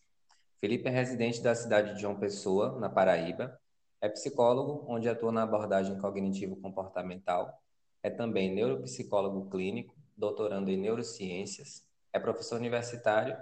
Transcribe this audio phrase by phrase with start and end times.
[0.59, 3.61] Felipe é residente da cidade de João Pessoa, na Paraíba.
[4.01, 7.53] É psicólogo, onde atua na abordagem cognitivo-comportamental.
[8.03, 11.87] É também neuropsicólogo clínico, doutorando em neurociências.
[12.15, 13.37] É professor universitário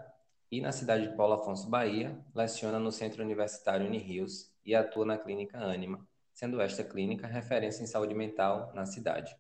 [0.50, 5.16] e na cidade de Paulo Afonso, Bahia, leciona no Centro Universitário Unirios e atua na
[5.16, 9.36] Clínica Anima, sendo esta clínica referência em saúde mental na cidade.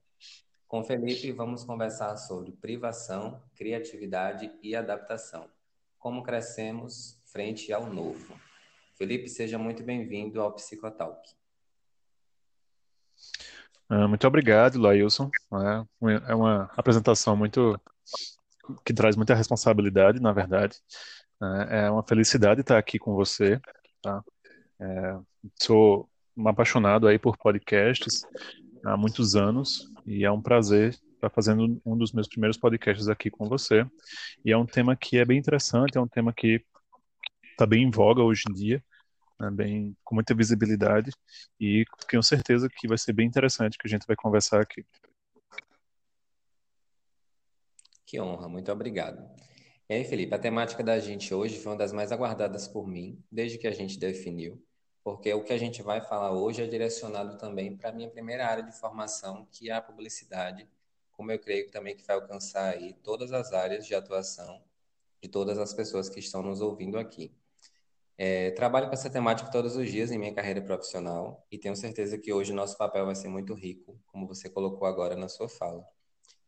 [0.68, 5.50] Com Felipe, vamos conversar sobre privação, criatividade e adaptação.
[5.98, 8.38] Como crescemos frente ao novo.
[8.96, 11.28] Felipe, seja muito bem-vindo ao Psicotalk.
[13.88, 15.28] Ah, muito obrigado, Lailson.
[15.52, 17.80] É, é uma apresentação muito
[18.84, 20.76] que traz muita responsabilidade, na verdade.
[21.42, 23.60] É, é uma felicidade estar aqui com você.
[24.02, 24.22] Tá?
[24.80, 25.18] É,
[25.60, 28.22] sou um apaixonado aí por podcasts
[28.84, 33.30] há muitos anos e é um prazer estar fazendo um dos meus primeiros podcasts aqui
[33.30, 33.86] com você.
[34.44, 36.64] E é um tema que é bem interessante, é um tema que
[37.50, 38.82] está bem em voga hoje em dia,
[39.38, 41.10] né, bem com muita visibilidade
[41.58, 44.84] e tenho certeza que vai ser bem interessante que a gente vai conversar aqui.
[48.10, 49.24] Que honra, muito obrigado.
[49.88, 53.22] E aí, Felipe, a temática da gente hoje foi uma das mais aguardadas por mim,
[53.30, 54.60] desde que a gente definiu,
[55.04, 58.48] porque o que a gente vai falar hoje é direcionado também para a minha primeira
[58.48, 60.68] área de formação, que é a publicidade,
[61.12, 64.60] como eu creio também que vai alcançar aí todas as áreas de atuação
[65.22, 67.32] de todas as pessoas que estão nos ouvindo aqui.
[68.18, 72.18] É, trabalho com essa temática todos os dias em minha carreira profissional e tenho certeza
[72.18, 75.48] que hoje o nosso papel vai ser muito rico, como você colocou agora na sua
[75.48, 75.86] fala.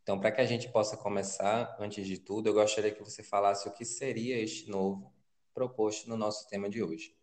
[0.03, 3.69] Então, para que a gente possa começar, antes de tudo, eu gostaria que você falasse
[3.69, 5.13] o que seria este novo
[5.53, 7.15] proposto no nosso tema de hoje.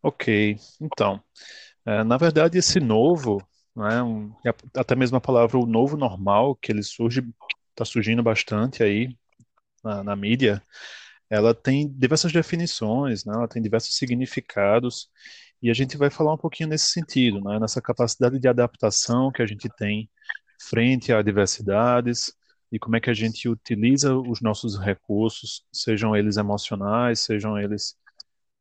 [0.00, 1.22] Ok, então,
[1.84, 4.32] é, na verdade, esse novo, né, um,
[4.74, 7.28] até mesmo a palavra o novo normal, que ele surge,
[7.70, 9.14] está surgindo bastante aí
[9.82, 10.62] na, na mídia,
[11.30, 15.08] ela tem diversas definições, né, ela tem diversos significados,
[15.62, 19.42] e a gente vai falar um pouquinho nesse sentido, né, nessa capacidade de adaptação que
[19.42, 20.10] a gente tem
[20.60, 22.32] frente a adversidades
[22.72, 27.96] e como é que a gente utiliza os nossos recursos, sejam eles emocionais, sejam eles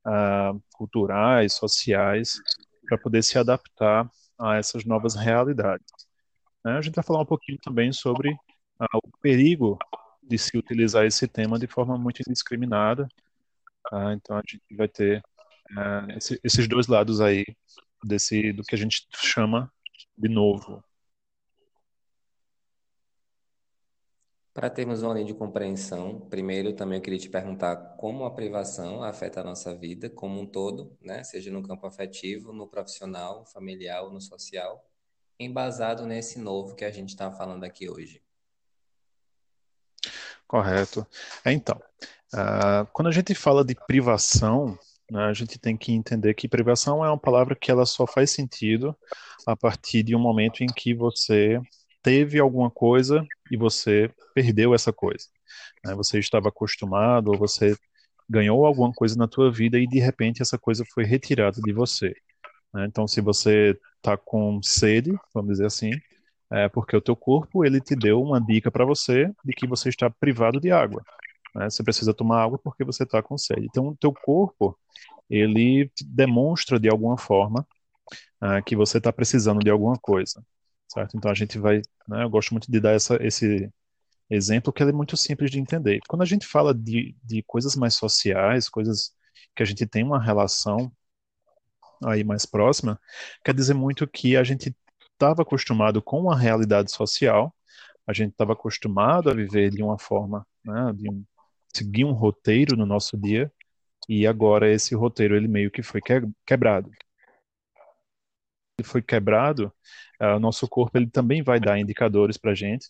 [0.05, 2.39] ah, culturais, sociais,
[2.87, 4.09] para poder se adaptar
[4.39, 5.85] a essas novas realidades.
[6.65, 6.73] Né?
[6.73, 8.35] A gente vai falar um pouquinho também sobre
[8.79, 9.77] ah, o perigo
[10.29, 13.07] de se utilizar esse tema de forma muito indiscriminada.
[13.91, 15.23] Ah, então a gente vai ter
[15.77, 17.45] ah, esse, esses dois lados aí
[18.03, 19.71] desse do que a gente chama
[20.17, 20.83] de novo,
[24.59, 29.01] Para termos uma linha de compreensão, primeiro também eu queria te perguntar como a privação
[29.01, 31.23] afeta a nossa vida como um todo, né?
[31.23, 34.85] Seja no campo afetivo, no profissional, familiar no social,
[35.39, 38.21] embasado nesse novo que a gente está falando aqui hoje.
[40.49, 41.05] Correto.
[41.45, 41.79] É, então,
[42.33, 44.75] uh, quando a gente fala de privação,
[45.11, 48.31] né, a gente tem que entender que privação é uma palavra que ela só faz
[48.31, 48.97] sentido
[49.45, 51.61] a partir de um momento em que você
[52.01, 55.27] teve alguma coisa e você perdeu essa coisa.
[55.85, 55.93] Né?
[55.93, 57.75] Você estava acostumado ou você
[58.27, 62.11] ganhou alguma coisa na tua vida e de repente essa coisa foi retirada de você.
[62.73, 62.87] Né?
[62.87, 65.91] Então, se você está com sede, vamos dizer assim,
[66.51, 69.89] é porque o teu corpo ele te deu uma dica para você de que você
[69.89, 71.03] está privado de água.
[71.55, 71.69] Né?
[71.69, 73.65] Você precisa tomar água porque você está com sede.
[73.65, 74.77] Então, o teu corpo
[75.29, 77.65] ele demonstra de alguma forma
[78.41, 80.43] uh, que você está precisando de alguma coisa
[80.89, 81.15] certo?
[81.15, 83.71] Então a gente vai, né, eu gosto muito de dar essa, esse
[84.29, 85.99] exemplo que ele é muito simples de entender.
[86.07, 89.13] Quando a gente fala de, de coisas mais sociais, coisas
[89.55, 90.91] que a gente tem uma relação
[92.03, 92.99] aí mais próxima,
[93.43, 94.75] quer dizer muito que a gente
[95.19, 97.53] estava acostumado com uma realidade social,
[98.07, 101.25] a gente estava acostumado a viver de uma forma, né, de um,
[101.75, 103.51] seguir um roteiro no nosso dia,
[104.07, 106.01] e agora esse roteiro ele meio que foi
[106.45, 106.89] quebrado.
[108.79, 109.73] Ele foi quebrado,
[110.21, 112.89] uh, o nosso corpo ele também vai dar indicadores para a gente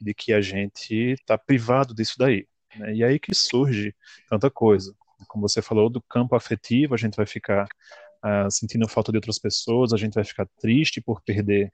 [0.00, 2.46] de que a gente está privado disso daí.
[2.76, 2.96] Né?
[2.96, 3.94] E aí que surge
[4.28, 4.94] tanta coisa.
[5.28, 7.68] Como você falou do campo afetivo, a gente vai ficar
[8.24, 11.72] uh, sentindo falta de outras pessoas, a gente vai ficar triste por perder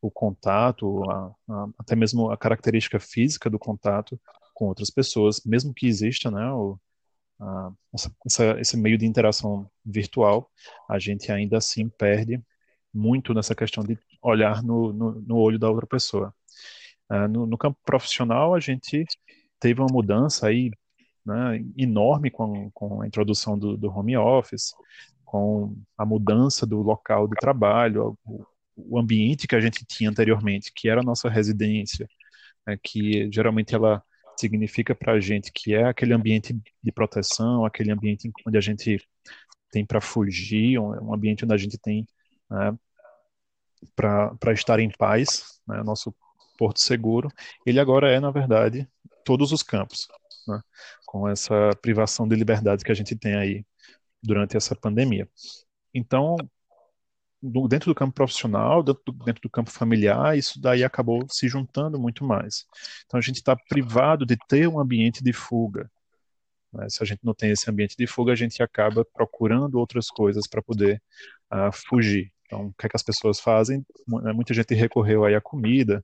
[0.00, 4.20] o contato, a, a, até mesmo a característica física do contato
[4.54, 6.78] com outras pessoas, mesmo que exista né, o,
[7.40, 8.14] a, essa,
[8.58, 10.50] esse meio de interação virtual,
[10.88, 12.42] a gente ainda assim perde
[12.92, 16.34] muito nessa questão de olhar no, no, no olho da outra pessoa.
[17.10, 19.04] Uh, no, no, campo profissional, a gente
[19.58, 20.70] teve uma mudança aí
[21.24, 24.72] né, enorme com, com a introdução do, do home office,
[25.32, 28.18] com a mudança do local de trabalho,
[28.76, 32.06] o, ambiente que a gente tinha anteriormente, que era a nossa residência,
[32.66, 34.02] né, que geralmente ela
[34.38, 38.98] significa para a gente que é aquele ambiente de proteção, aquele ambiente onde a gente
[39.70, 42.06] tem para fugir, um ambiente onde a gente tem
[42.50, 42.76] né,
[43.96, 46.14] para estar em paz, né, nosso
[46.58, 47.30] porto seguro,
[47.64, 48.86] ele agora é, na verdade,
[49.24, 50.08] todos os campos,
[50.46, 50.60] né,
[51.06, 53.64] com essa privação de liberdade que a gente tem aí
[54.22, 55.28] durante essa pandemia.
[55.94, 56.36] Então,
[57.68, 61.98] dentro do campo profissional, dentro do, dentro do, campo familiar, isso daí acabou se juntando
[61.98, 62.64] muito mais.
[63.06, 65.90] Então a gente está privado de ter um ambiente de fuga.
[66.72, 66.88] Né?
[66.88, 70.46] Se a gente não tem esse ambiente de fuga, a gente acaba procurando outras coisas
[70.46, 71.02] para poder
[71.52, 72.32] uh, fugir.
[72.46, 73.84] Então, o que, é que as pessoas fazem?
[74.06, 76.02] Né, muita gente recorreu aí à comida.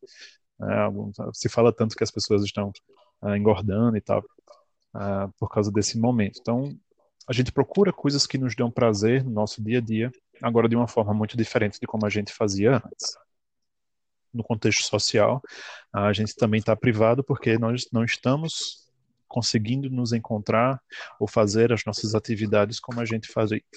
[0.59, 0.69] Né?
[1.33, 2.73] Se fala tanto que as pessoas estão
[3.23, 4.21] uh, engordando e tal
[4.95, 6.39] uh, por causa desse momento.
[6.41, 6.77] Então,
[7.29, 10.11] a gente procura coisas que nos dão prazer no nosso dia a dia
[10.43, 13.17] agora de uma forma muito diferente de como a gente fazia antes.
[14.33, 15.43] No contexto social,
[15.93, 18.89] a gente também está privado porque nós não estamos
[19.27, 20.81] conseguindo nos encontrar
[21.21, 23.29] ou fazer as nossas atividades como a gente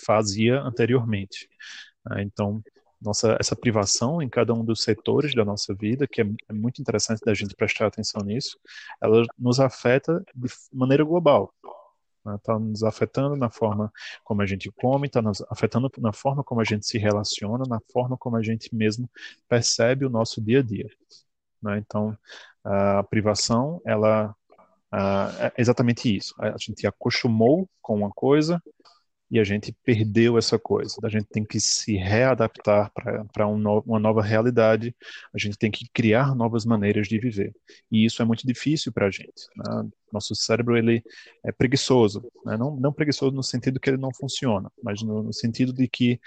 [0.06, 1.50] fazia anteriormente.
[2.06, 2.64] Ah, então,
[3.02, 6.80] nossa, essa privação em cada um dos setores da nossa vida, que é, é muito
[6.80, 8.58] interessante da gente prestar atenção nisso,
[9.02, 11.54] ela nos afeta de maneira global
[12.36, 12.66] está né?
[12.66, 13.92] nos afetando na forma
[14.24, 17.80] como a gente come, está nos afetando na forma como a gente se relaciona, na
[17.92, 19.10] forma como a gente mesmo
[19.48, 20.88] percebe o nosso dia a dia.
[21.62, 21.78] Né?
[21.78, 22.18] Então,
[22.64, 24.36] a privação, ela
[25.40, 26.36] é exatamente isso.
[26.38, 28.62] A gente acostumou com uma coisa
[29.30, 30.98] e a gente perdeu essa coisa.
[31.04, 32.92] A gente tem que se readaptar
[33.32, 34.94] para um no, uma nova realidade,
[35.34, 37.56] a gente tem que criar novas maneiras de viver.
[37.90, 39.48] E isso é muito difícil para a gente.
[39.56, 39.90] Né?
[40.12, 41.04] Nosso cérebro ele
[41.46, 42.58] é preguiçoso, né?
[42.58, 46.20] não, não preguiçoso no sentido que ele não funciona, mas no, no sentido de que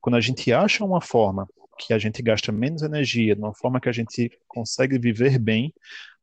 [0.00, 1.48] quando a gente acha uma forma
[1.78, 5.72] que a gente gasta menos energia, de uma forma que a gente consegue viver bem,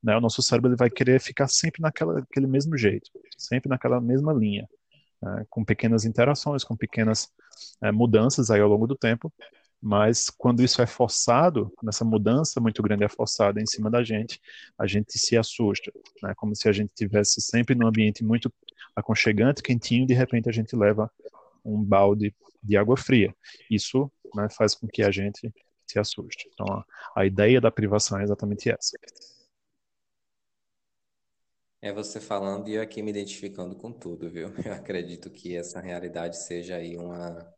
[0.04, 4.00] né, o nosso cérebro ele vai querer ficar sempre naquela, naquele mesmo jeito, sempre naquela
[4.00, 4.68] mesma linha
[5.22, 7.30] né, com pequenas interações, com pequenas
[7.82, 9.34] é, mudanças aí ao longo do tempo,
[9.82, 14.42] mas quando isso é forçado, nessa mudança muito grande é forçada em cima da gente,
[14.78, 15.92] a gente se assusta,
[16.22, 18.52] né, como se a gente tivesse sempre num ambiente muito
[18.96, 21.12] aconchegante, quentinho, de repente a gente leva
[21.64, 22.34] um balde
[22.64, 23.34] de água fria.
[23.70, 25.54] Isso né, faz com que a gente
[25.86, 26.50] se assuste.
[26.54, 26.86] Então, a,
[27.16, 28.98] a ideia da privação é exatamente essa.
[31.80, 34.50] É você falando e eu aqui me identificando com tudo, viu?
[34.66, 37.56] Eu acredito que essa realidade seja aí uma,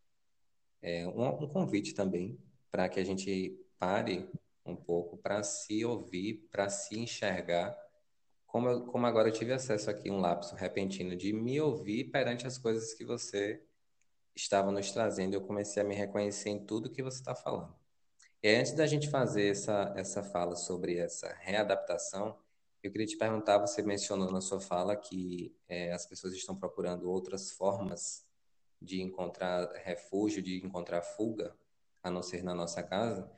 [0.81, 2.37] é, um, um convite também
[2.71, 4.29] para que a gente pare
[4.65, 7.75] um pouco para se ouvir, para se enxergar.
[8.45, 12.45] Como, eu, como agora eu tive acesso aqui um lapso repentino de me ouvir perante
[12.45, 13.61] as coisas que você
[14.35, 17.75] estava nos trazendo, eu comecei a me reconhecer em tudo que você está falando.
[18.41, 22.37] E antes da gente fazer essa, essa fala sobre essa readaptação,
[22.81, 27.09] eu queria te perguntar, você mencionou na sua fala que é, as pessoas estão procurando
[27.09, 28.25] outras formas
[28.81, 31.55] de encontrar refúgio, de encontrar fuga,
[32.01, 33.29] a não ser na nossa casa,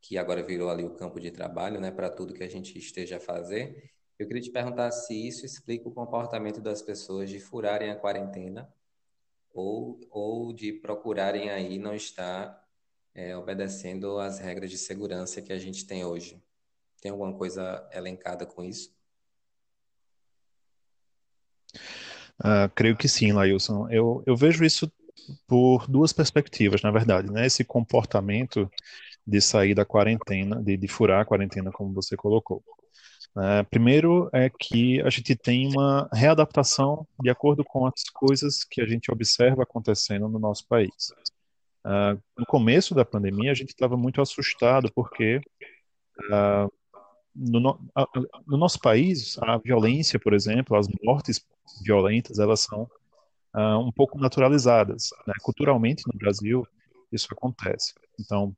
[0.00, 3.16] que agora virou ali o campo de trabalho, né, para tudo que a gente esteja
[3.16, 3.92] a fazer.
[4.18, 8.72] Eu queria te perguntar se isso explica o comportamento das pessoas de furarem a quarentena
[9.52, 12.66] ou, ou de procurarem aí não estar
[13.14, 16.42] é, obedecendo às regras de segurança que a gente tem hoje.
[17.00, 18.97] Tem alguma coisa elencada com isso?
[22.40, 23.88] Uh, creio que sim, Lailson.
[23.90, 24.90] Eu, eu vejo isso
[25.46, 27.30] por duas perspectivas, na verdade.
[27.30, 27.46] Né?
[27.46, 28.70] Esse comportamento
[29.26, 32.62] de sair da quarentena, de, de furar a quarentena, como você colocou.
[33.36, 38.80] Uh, primeiro é que a gente tem uma readaptação de acordo com as coisas que
[38.80, 41.12] a gente observa acontecendo no nosso país.
[41.84, 45.40] Uh, no começo da pandemia, a gente estava muito assustado porque
[46.30, 46.72] uh,
[47.34, 47.60] no,
[48.46, 51.44] no, nosso país, a violência, por exemplo, as mortes
[51.82, 52.82] violentas, elas são
[53.54, 55.10] uh, um pouco naturalizadas.
[55.26, 55.34] Né?
[55.42, 56.66] Culturalmente, no Brasil,
[57.12, 57.94] isso acontece.
[58.18, 58.54] Então,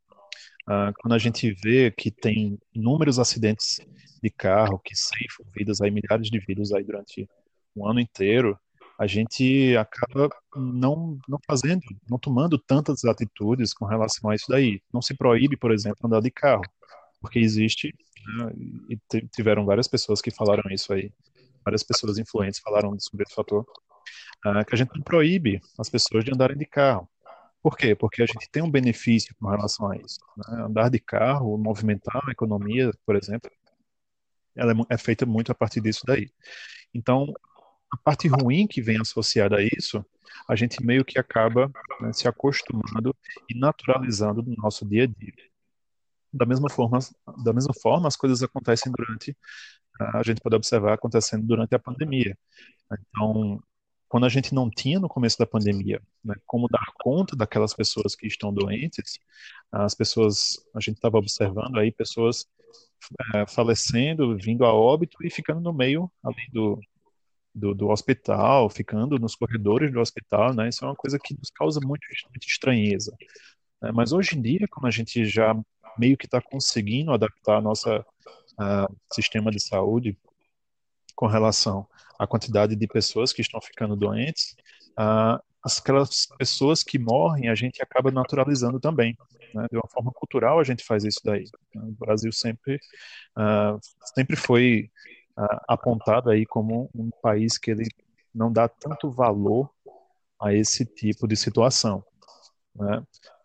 [0.69, 3.81] uh, quando a gente vê que tem inúmeros acidentes
[4.23, 7.29] de carro que ceifam vidas, aí, milhares de vidas aí durante
[7.77, 8.59] um ano inteiro,
[8.99, 14.83] a gente acaba não, não fazendo, não tomando tantas atitudes com relação a isso daí.
[14.93, 16.63] Não se proíbe, por exemplo, andar de carro,
[17.19, 17.95] porque existe
[18.27, 18.53] né?
[18.89, 18.99] E
[19.35, 21.11] tiveram várias pessoas que falaram isso aí.
[21.65, 23.65] Várias pessoas influentes falaram sobre esse fator.
[24.45, 27.09] Uh, que a gente não proíbe as pessoas de andarem de carro.
[27.63, 27.95] Por quê?
[27.95, 30.19] Porque a gente tem um benefício com relação a isso.
[30.37, 30.63] Né?
[30.65, 33.51] Andar de carro, movimentar a economia, por exemplo,
[34.57, 36.31] ela é, é feita muito a partir disso daí.
[36.95, 37.33] Então,
[37.93, 40.05] a parte ruim que vem associada a isso,
[40.49, 43.15] a gente meio que acaba né, se acostumando
[43.49, 45.35] e naturalizando no nosso dia a dia.
[46.33, 46.99] Da mesma forma,
[47.45, 49.37] da mesma forma, as coisas acontecem durante
[50.15, 52.37] a gente pode observar acontecendo durante a pandemia.
[52.93, 53.63] Então,
[54.09, 58.17] quando a gente não tinha no começo da pandemia né, como dar conta daquelas pessoas
[58.17, 59.19] que estão doentes,
[59.71, 62.47] as pessoas, a gente estava observando aí pessoas
[63.35, 66.81] é, falecendo, vindo a óbito e ficando no meio ali do,
[67.55, 70.69] do, do, hospital, ficando nos corredores do hospital, né?
[70.69, 73.17] Isso é uma coisa que nos causa muito, muito estranheza.
[73.81, 73.93] Né?
[73.93, 75.57] Mas hoje em dia, como a gente já
[75.99, 78.05] meio que está conseguindo adaptar a nossa
[78.61, 80.17] uh, sistema de saúde
[81.17, 81.87] com relação
[82.19, 84.55] à quantidade de pessoas que estão ficando doentes,
[84.93, 89.17] uh, aquelas pessoas que morrem a gente acaba naturalizando também.
[89.55, 89.67] Né?
[89.71, 91.45] De uma forma cultural a gente faz isso daí.
[91.75, 92.77] O Brasil sempre,
[93.37, 93.79] uh,
[94.15, 94.91] sempre foi
[95.39, 97.89] uh, apontado aí como um país que ele
[98.35, 99.71] não dá tanto valor
[100.41, 102.05] a esse tipo de situação.
[102.75, 103.03] Né?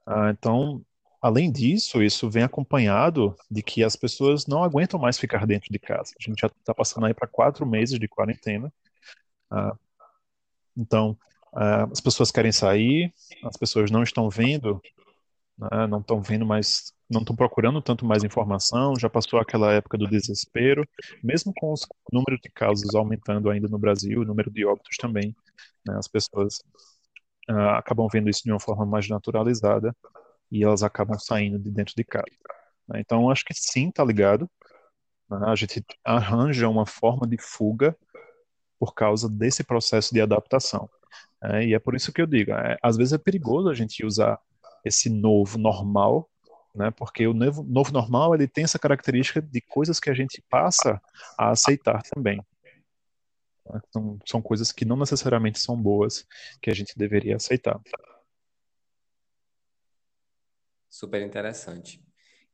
[0.07, 0.81] Uh, então,
[1.25, 5.79] além disso, isso vem acompanhado de que as pessoas não aguentam mais ficar dentro de
[5.79, 6.13] casa.
[6.19, 8.71] A gente já está passando aí para quatro meses de quarentena.
[10.77, 11.17] então,
[11.91, 13.11] as pessoas querem sair,
[13.43, 14.79] as pessoas não estão vendo
[15.57, 19.97] né, não estão vendo mais, não estão procurando tanto mais informação, já passou aquela época
[19.97, 20.87] do desespero,
[21.23, 25.35] mesmo com os números de casos aumentando ainda no Brasil, o número de óbitos também,
[25.87, 26.59] né, as pessoas
[27.49, 29.95] uh, acabam vendo isso de uma forma mais naturalizada
[30.51, 32.25] e elas acabam saindo de dentro de casa.
[32.87, 32.99] Né?
[32.99, 34.49] Então, acho que sim, tá ligado.
[35.29, 35.39] Né?
[35.47, 37.95] A gente arranja uma forma de fuga
[38.79, 40.89] por causa desse processo de adaptação.
[41.43, 44.05] É, e é por isso que eu digo, é, às vezes é perigoso a gente
[44.05, 44.39] usar
[44.83, 46.29] esse novo normal,
[46.73, 46.91] né?
[46.91, 51.01] Porque o novo, novo normal ele tem essa característica de coisas que a gente passa
[51.37, 52.39] a aceitar também.
[53.89, 56.25] Então, são coisas que não necessariamente são boas,
[56.61, 57.79] que a gente deveria aceitar.
[60.95, 62.01] Super interessante.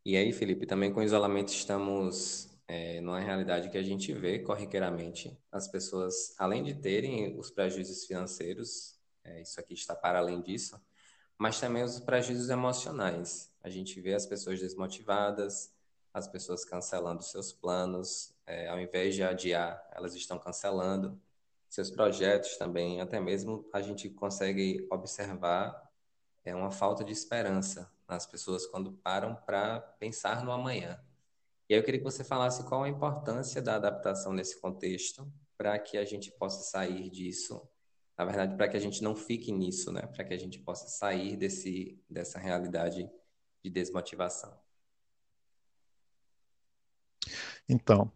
[0.04, 5.40] E aí, Felipe, também com isolamento estamos é, numa realidade que a gente vê corriqueiramente.
[5.52, 10.82] As pessoas, além de terem os prejuízos financeiros, é, isso aqui está para além disso,
[11.38, 13.54] mas também os prejuízos emocionais.
[13.62, 15.72] A gente vê as pessoas desmotivadas,
[16.12, 21.22] as pessoas cancelando seus planos, é, ao invés de adiar, elas estão cancelando
[21.70, 23.02] seus projetos também.
[23.02, 25.92] Até mesmo a gente consegue observar
[26.44, 31.02] é, uma falta de esperança nas pessoas quando param para pensar no amanhã.
[31.68, 35.80] E aí eu queria que você falasse qual a importância da adaptação nesse contexto para
[35.80, 37.68] que a gente possa sair disso
[38.22, 40.02] na verdade, para que a gente não fique nisso, né?
[40.02, 43.10] Para que a gente possa sair desse, dessa realidade
[43.64, 44.54] de desmotivação.
[47.68, 48.12] Então,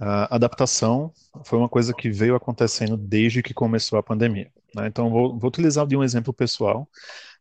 [0.00, 1.12] a adaptação
[1.44, 4.52] foi uma coisa que veio acontecendo desde que começou a pandemia.
[4.74, 4.88] Né?
[4.88, 6.88] Então, vou, vou, utilizar de um exemplo pessoal.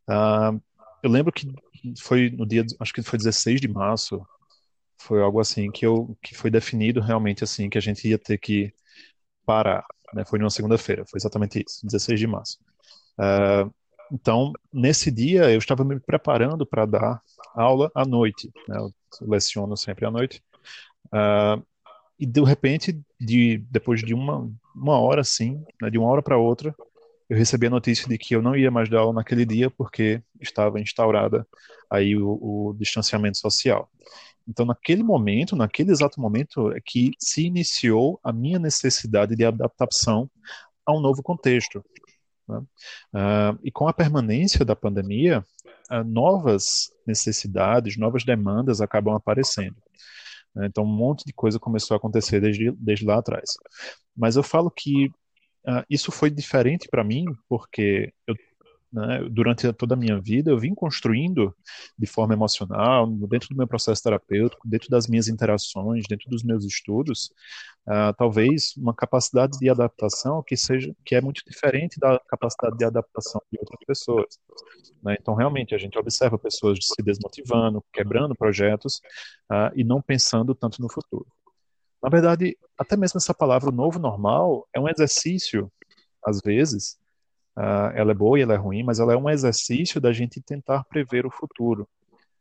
[0.08, 0.62] Uh,
[1.02, 1.52] eu lembro que
[2.00, 4.26] foi no dia, acho que foi 16 de março,
[4.98, 8.38] foi algo assim que eu que foi definido realmente assim que a gente ia ter
[8.38, 8.74] que
[9.46, 10.24] parar né?
[10.26, 12.58] Foi numa segunda-feira, foi exatamente isso, 16 de março.
[13.20, 13.72] Uh,
[14.12, 17.22] então, nesse dia, eu estava me preparando para dar
[17.54, 18.50] aula à noite.
[18.68, 18.78] Né?
[18.78, 20.42] Eu leciono sempre à noite.
[21.08, 21.66] Uh,
[22.18, 26.38] e, de repente, de, depois de uma, uma hora, assim, né, de uma hora para
[26.38, 26.74] outra,
[27.30, 30.22] eu recebi a notícia de que eu não ia mais dar aula naquele dia porque
[30.40, 31.48] estava instaurada
[31.90, 33.90] aí o, o distanciamento social.
[34.48, 40.30] Então, naquele momento, naquele exato momento, é que se iniciou a minha necessidade de adaptação
[40.86, 41.84] a um novo contexto.
[42.48, 42.60] Né?
[42.60, 45.44] Uh, e com a permanência da pandemia,
[45.92, 49.78] uh, novas necessidades, novas demandas acabam aparecendo.
[50.54, 50.68] Né?
[50.68, 53.52] Então, um monte de coisa começou a acontecer desde, desde lá atrás.
[54.16, 55.12] Mas eu falo que
[55.68, 58.36] uh, isso foi diferente para mim, porque eu
[58.96, 61.54] né, durante toda a minha vida, eu vim construindo
[62.00, 66.64] de forma emocional, dentro do meu processo terapêutico, dentro das minhas interações, dentro dos meus
[66.64, 67.30] estudos,
[67.86, 72.86] uh, talvez uma capacidade de adaptação que seja que é muito diferente da capacidade de
[72.86, 74.40] adaptação de outras pessoas.
[75.04, 75.18] Né?
[75.20, 79.02] Então, realmente, a gente observa pessoas se desmotivando, quebrando projetos
[79.52, 81.28] uh, e não pensando tanto no futuro.
[82.06, 85.72] Na verdade, até mesmo essa palavra novo normal é um exercício,
[86.24, 87.00] às vezes,
[87.58, 90.42] Uh, ela é boa e ela é ruim, mas ela é um exercício da gente
[90.42, 91.88] tentar prever o futuro,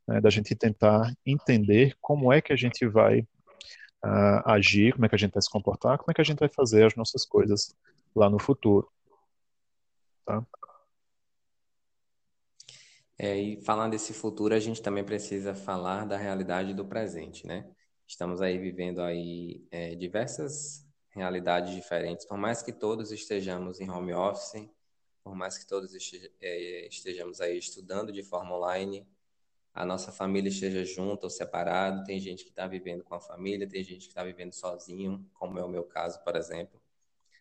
[0.08, 5.08] né, da gente tentar entender como é que a gente vai uh, agir, como é
[5.08, 7.24] que a gente vai se comportar, como é que a gente vai fazer as nossas
[7.24, 7.72] coisas
[8.12, 8.90] lá no futuro.
[10.26, 10.44] Tá?
[13.16, 17.70] É, e falando desse futuro, a gente também precisa falar da realidade do presente, né?
[18.06, 22.26] Estamos aí vivendo aí é, diversas realidades diferentes.
[22.26, 24.68] Por mais que todos estejamos em home office,
[25.22, 25.92] por mais que todos
[26.40, 29.06] é, estejamos aí estudando de forma online,
[29.72, 33.68] a nossa família esteja junta ou separada, tem gente que está vivendo com a família,
[33.68, 36.80] tem gente que está vivendo sozinho, como é o meu caso, por exemplo.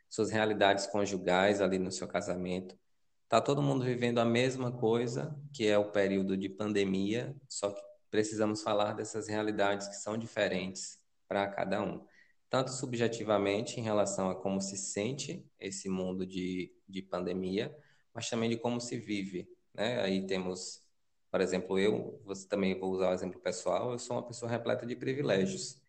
[0.10, 2.77] Suas realidades conjugais ali no seu casamento.
[3.25, 7.82] Está todo mundo vivendo a mesma coisa, que é o período de pandemia, só que
[8.13, 12.05] precisamos falar dessas realidades que são diferentes para cada um.
[12.48, 17.75] Tanto subjetivamente em relação a como se sente esse mundo de, de pandemia,
[18.13, 19.50] mas também de como se vive.
[19.74, 20.00] Né?
[20.00, 20.84] Aí temos,
[21.32, 24.86] por exemplo, eu, você também vou usar o exemplo pessoal, eu sou uma pessoa repleta
[24.86, 25.82] de privilégios.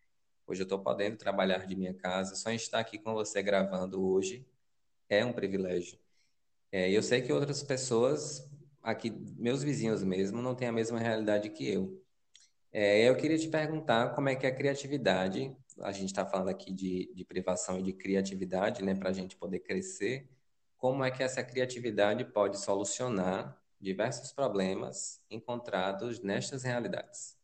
[0.47, 4.47] Hoje eu estou podendo trabalhar de minha casa, só estar aqui com você gravando hoje
[5.07, 5.99] é um privilégio.
[6.71, 8.49] É, eu sei que outras pessoas,
[8.81, 12.03] aqui, meus vizinhos mesmo, não têm a mesma realidade que eu.
[12.77, 16.73] É, eu queria te perguntar como é que a criatividade, a gente está falando aqui
[16.73, 20.29] de, de privação e de criatividade, né, para a gente poder crescer,
[20.75, 27.37] como é que essa criatividade pode solucionar diversos problemas encontrados nestas realidades?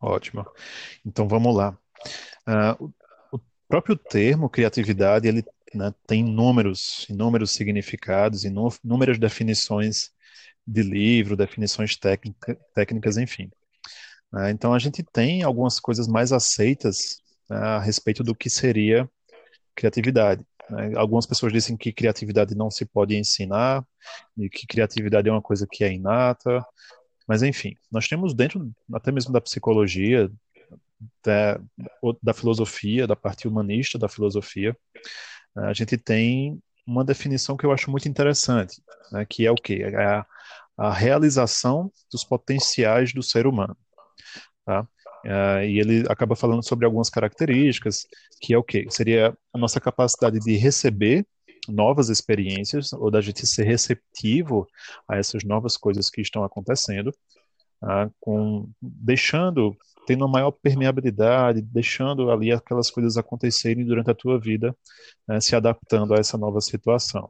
[0.00, 0.46] Ótimo.
[1.04, 1.76] Então vamos lá.
[2.46, 2.94] Uh,
[3.32, 10.12] o próprio termo criatividade ele né, tem inúmeros, inúmeros significados, inúmeras definições
[10.68, 13.50] de livro, definições técnica, técnicas, enfim.
[14.32, 19.08] Uh, então a gente tem algumas coisas mais aceitas uh, a respeito do que seria
[19.74, 20.44] criatividade.
[20.68, 20.92] Né?
[20.94, 23.82] Algumas pessoas dizem que criatividade não se pode ensinar,
[24.36, 26.62] e que criatividade é uma coisa que é inata,
[27.26, 30.30] mas enfim, nós temos dentro até mesmo da psicologia,
[31.24, 31.60] da,
[32.22, 34.76] da filosofia, da parte humanista da filosofia,
[35.56, 39.82] a gente tem uma definição que eu acho muito interessante, né, que é o quê?
[39.84, 40.26] É a,
[40.76, 43.76] a realização dos potenciais do ser humano.
[44.64, 44.82] Tá?
[45.24, 48.06] Uh, e ele acaba falando sobre algumas características,
[48.40, 48.86] que é o quê?
[48.88, 51.26] Seria a nossa capacidade de receber
[51.68, 54.66] novas experiências, ou da gente ser receptivo
[55.06, 57.12] a essas novas coisas que estão acontecendo,
[57.82, 64.38] uh, com, deixando, tendo uma maior permeabilidade, deixando ali aquelas coisas acontecerem durante a tua
[64.38, 64.76] vida,
[65.30, 67.28] uh, se adaptando a essa nova situação.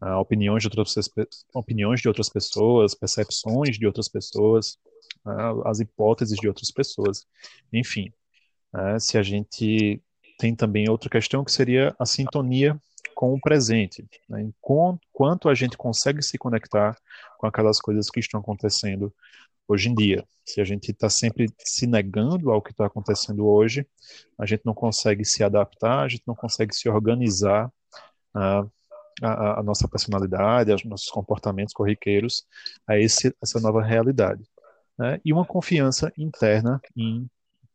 [0.00, 1.10] Uh, opiniões, de outras,
[1.54, 4.78] opiniões de outras pessoas, percepções de outras pessoas,
[5.24, 7.24] né, as hipóteses de outras pessoas.
[7.72, 8.12] Enfim,
[8.72, 10.00] né, se a gente
[10.38, 12.80] tem também outra questão que seria a sintonia
[13.14, 14.50] com o presente, né,
[15.12, 16.96] quanto a gente consegue se conectar
[17.38, 19.12] com aquelas coisas que estão acontecendo
[19.66, 20.26] hoje em dia.
[20.44, 23.86] Se a gente está sempre se negando ao que está acontecendo hoje,
[24.38, 27.66] a gente não consegue se adaptar, a gente não consegue se organizar
[28.34, 28.70] uh,
[29.22, 32.46] a, a, nossa personalidade, os nossos comportamentos corriqueiros
[32.86, 34.48] a esse, essa nova realidade
[34.98, 37.28] né, e uma confiança interna em,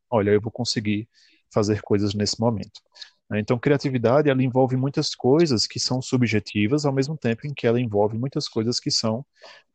[0.10, 1.08] olha, eu vou conseguir
[1.54, 2.82] fazer coisas nesse momento.
[3.30, 3.40] Né.
[3.40, 7.80] Então, criatividade ela envolve muitas coisas que são subjetivas, ao mesmo tempo em que ela
[7.80, 9.26] envolve muitas coisas que são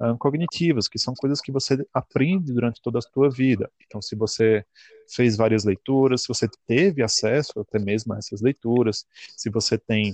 [0.00, 3.70] uh, cognitivas, que são coisas que você aprende durante toda a sua vida.
[3.87, 4.64] Então, se você
[5.14, 9.06] fez várias leituras, se você teve acesso até mesmo a essas leituras,
[9.37, 10.12] se você tem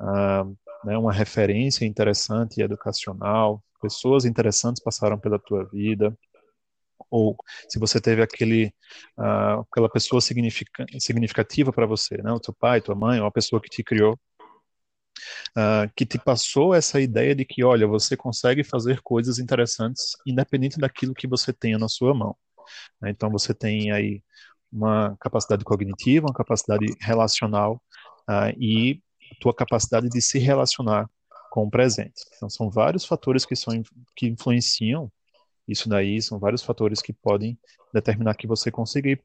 [0.00, 6.16] uh, né, uma referência interessante e educacional, pessoas interessantes passaram pela tua vida,
[7.10, 7.36] ou
[7.68, 8.72] se você teve aquele
[9.18, 13.60] uh, aquela pessoa significativa para você, né, o teu pai, tua mãe, ou a pessoa
[13.60, 14.18] que te criou,
[15.56, 20.78] uh, que te passou essa ideia de que, olha, você consegue fazer coisas interessantes independente
[20.78, 22.36] daquilo que você tenha na sua mão.
[23.00, 23.10] Né?
[23.10, 24.22] Então você tem aí
[24.72, 27.82] uma capacidade cognitiva, uma capacidade relacional
[28.28, 29.02] uh, e
[29.40, 31.08] tua capacidade de se relacionar
[31.50, 32.22] com o presente.
[32.36, 33.82] Então são vários fatores que são
[34.14, 35.10] que influenciam
[35.66, 37.58] isso daí são vários fatores que podem
[37.92, 39.18] determinar que você consiga,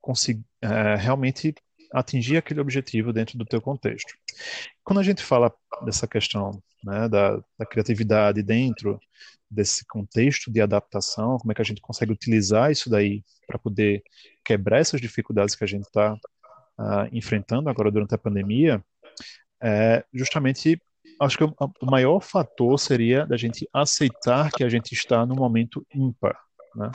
[0.00, 1.54] consiga é, realmente
[1.92, 4.14] atingir aquele objetivo dentro do teu contexto.
[4.84, 5.52] Quando a gente fala
[5.84, 9.00] dessa questão né, da, da, criatividade dentro
[9.50, 14.02] desse contexto de adaptação, como é que a gente consegue utilizar isso daí para poder
[14.44, 16.18] quebrar essas dificuldades que a gente está uh,
[16.78, 18.84] ah, enfrentando agora durante a pandemia,
[19.60, 20.80] é justamente
[21.20, 25.84] acho que o maior fator seria da gente aceitar que a gente está no momento
[25.94, 26.38] ímpar.
[26.74, 26.90] Né?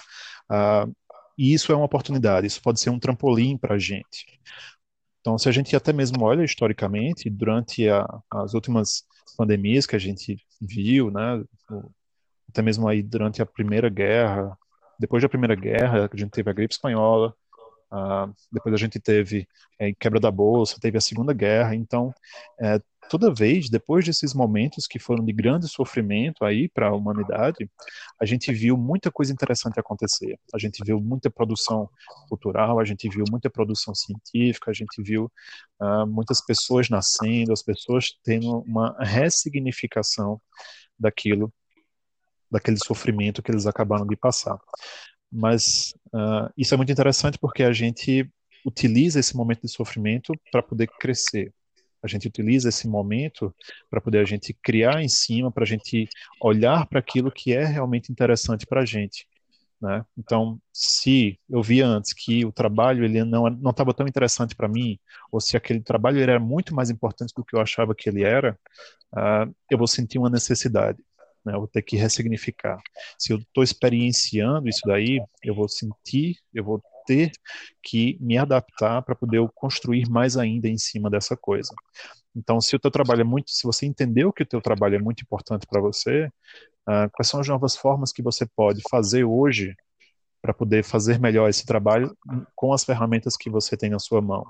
[0.50, 0.88] Ah,
[1.38, 4.40] e isso é uma oportunidade, isso pode ser um trampolim para a gente.
[5.20, 9.04] Então, se a gente até mesmo olha historicamente, durante a, as últimas
[9.38, 11.44] pandemias que a gente viu, né,
[12.50, 14.58] até mesmo aí durante a Primeira Guerra,
[15.00, 17.34] depois da Primeira Guerra, a gente teve a gripe espanhola,
[17.92, 19.48] uh, depois a gente teve
[19.80, 22.14] é, quebra da bolsa, teve a Segunda Guerra, então
[22.62, 27.70] é, toda vez, depois desses momentos que foram de grande sofrimento aí para a humanidade,
[28.20, 30.38] a gente viu muita coisa interessante acontecer.
[30.54, 31.90] A gente viu muita produção
[32.28, 35.32] cultural, a gente viu muita produção científica, a gente viu
[35.82, 40.42] uh, muitas pessoas nascendo, as pessoas tendo uma ressignificação
[40.98, 41.54] daquilo,
[42.50, 44.58] daquele sofrimento que eles acabaram de passar.
[45.32, 48.30] Mas uh, isso é muito interessante porque a gente
[48.66, 51.54] utiliza esse momento de sofrimento para poder crescer.
[52.04, 53.56] A gente utiliza esse momento
[53.90, 56.08] para poder a gente criar em cima, para a gente
[56.42, 59.26] olhar para aquilo que é realmente interessante para a gente.
[59.84, 60.06] Né?
[60.18, 64.68] Então, se eu via antes que o trabalho ele não não estava tão interessante para
[64.68, 64.98] mim,
[65.32, 68.58] ou se aquele trabalho era muito mais importante do que eu achava que ele era,
[69.14, 71.04] uh, eu vou sentir uma necessidade.
[71.44, 71.54] Né?
[71.54, 72.82] Eu vou ter que ressignificar.
[73.18, 77.32] Se eu estou experienciando isso daí, eu vou sentir, eu vou ter
[77.82, 81.74] que me adaptar para poder construir mais ainda em cima dessa coisa.
[82.36, 85.00] Então, se o teu trabalho é muito, se você entendeu que o teu trabalho é
[85.00, 86.26] muito importante para você,
[86.88, 89.76] uh, quais são as novas formas que você pode fazer hoje
[90.42, 92.18] para poder fazer melhor esse trabalho
[92.56, 94.46] com as ferramentas que você tem na sua mão?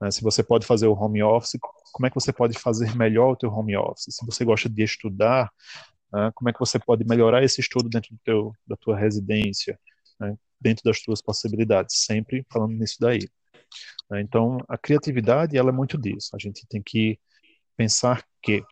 [0.00, 0.10] Né?
[0.10, 1.58] Se você pode fazer o home office,
[1.92, 4.06] como é que você pode fazer melhor o teu home office?
[4.10, 5.50] Se você gosta de estudar,
[6.12, 9.78] uh, como é que você pode melhorar esse estudo dentro do teu, da tua residência?
[10.20, 10.36] Né?
[10.64, 13.28] Dentro das tuas possibilidades, sempre falando nisso daí.
[14.10, 14.22] Né?
[14.22, 16.30] Então, a criatividade, ela é muito disso.
[16.34, 17.18] A gente tem que
[17.76, 18.64] pensar que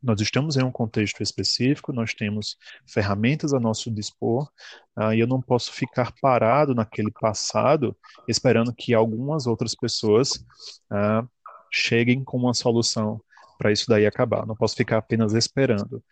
[0.00, 4.48] nós estamos em um contexto específico, nós temos ferramentas a nosso dispor,
[4.96, 7.96] uh, e eu não posso ficar parado naquele passado
[8.28, 10.34] esperando que algumas outras pessoas
[10.92, 11.28] uh,
[11.72, 13.20] cheguem com uma solução
[13.58, 14.46] para isso daí acabar.
[14.46, 16.02] Não posso ficar apenas esperando.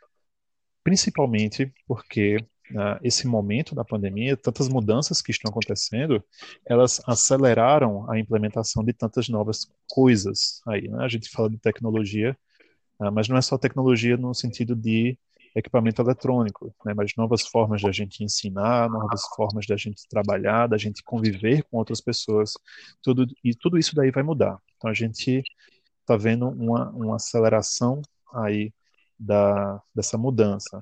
[0.83, 6.23] Principalmente porque uh, esse momento da pandemia, tantas mudanças que estão acontecendo,
[6.65, 10.89] elas aceleraram a implementação de tantas novas coisas aí.
[10.89, 11.05] Né?
[11.05, 12.37] A gente fala de tecnologia,
[13.01, 15.19] uh, mas não é só tecnologia no sentido de
[15.55, 16.93] equipamento eletrônico, né?
[16.95, 21.03] mas novas formas de a gente ensinar, novas formas de a gente trabalhar, da gente
[21.03, 22.53] conviver com outras pessoas,
[23.03, 24.59] tudo e tudo isso daí vai mudar.
[24.77, 25.43] Então a gente
[26.01, 28.03] está vendo uma, uma aceleração
[28.35, 28.71] aí
[29.19, 30.81] da, dessa mudança.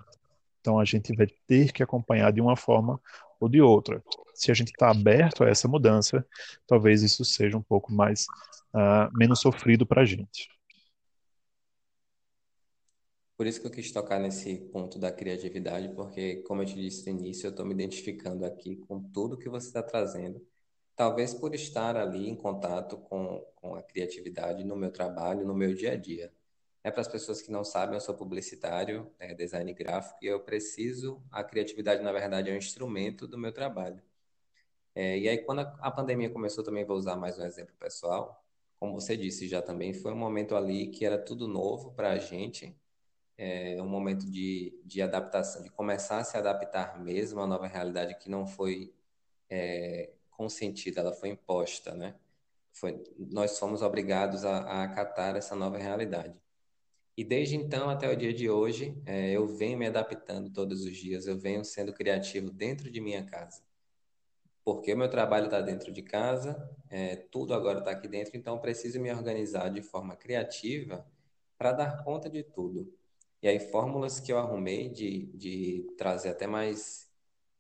[0.64, 2.98] Então a gente vai ter que acompanhar de uma forma
[3.38, 4.02] ou de outra.
[4.34, 6.26] Se a gente está aberto a essa mudança,
[6.66, 8.24] talvez isso seja um pouco mais
[8.72, 10.48] uh, menos sofrido para a gente.
[13.36, 17.12] Por isso que eu quis tocar nesse ponto da criatividade, porque, como eu te disse
[17.12, 20.40] no início, eu estou me identificando aqui com tudo que você está trazendo.
[20.96, 25.74] Talvez por estar ali em contato com, com a criatividade no meu trabalho, no meu
[25.74, 26.32] dia a dia.
[26.84, 30.40] É para as pessoas que não sabem, eu sou publicitário, é, design gráfico, e eu
[30.40, 34.02] preciso, a criatividade, na verdade, é um instrumento do meu trabalho.
[34.94, 38.44] É, e aí, quando a, a pandemia começou, também vou usar mais um exemplo pessoal.
[38.78, 42.18] Como você disse já também, foi um momento ali que era tudo novo para a
[42.18, 42.76] gente,
[43.38, 48.16] é, um momento de, de adaptação, de começar a se adaptar mesmo à nova realidade
[48.16, 48.94] que não foi
[49.50, 52.16] é, consentida, ela foi imposta, né?
[52.72, 56.43] Foi, nós fomos obrigados a, a acatar essa nova realidade.
[57.16, 60.96] E desde então até o dia de hoje, é, eu venho me adaptando todos os
[60.96, 63.62] dias, eu venho sendo criativo dentro de minha casa.
[64.64, 68.58] Porque o meu trabalho está dentro de casa, é, tudo agora está aqui dentro, então
[68.58, 71.06] preciso me organizar de forma criativa
[71.56, 72.92] para dar conta de tudo.
[73.42, 77.08] E aí, fórmulas que eu arrumei de, de trazer até mais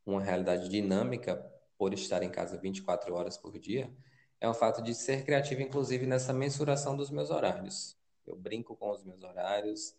[0.04, 1.36] uma realidade dinâmica
[1.76, 3.94] por estar em casa 24 horas por dia,
[4.40, 7.96] é o fato de ser criativo, inclusive, nessa mensuração dos meus horários.
[8.26, 9.94] Eu brinco com os meus horários.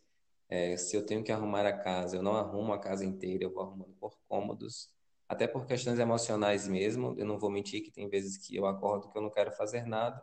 [0.47, 3.51] É, se eu tenho que arrumar a casa, eu não arrumo a casa inteira, eu
[3.51, 4.89] vou arrumando por cômodos,
[5.27, 7.15] até por questões emocionais mesmo.
[7.17, 9.85] Eu não vou mentir que tem vezes que eu acordo que eu não quero fazer
[9.85, 10.21] nada,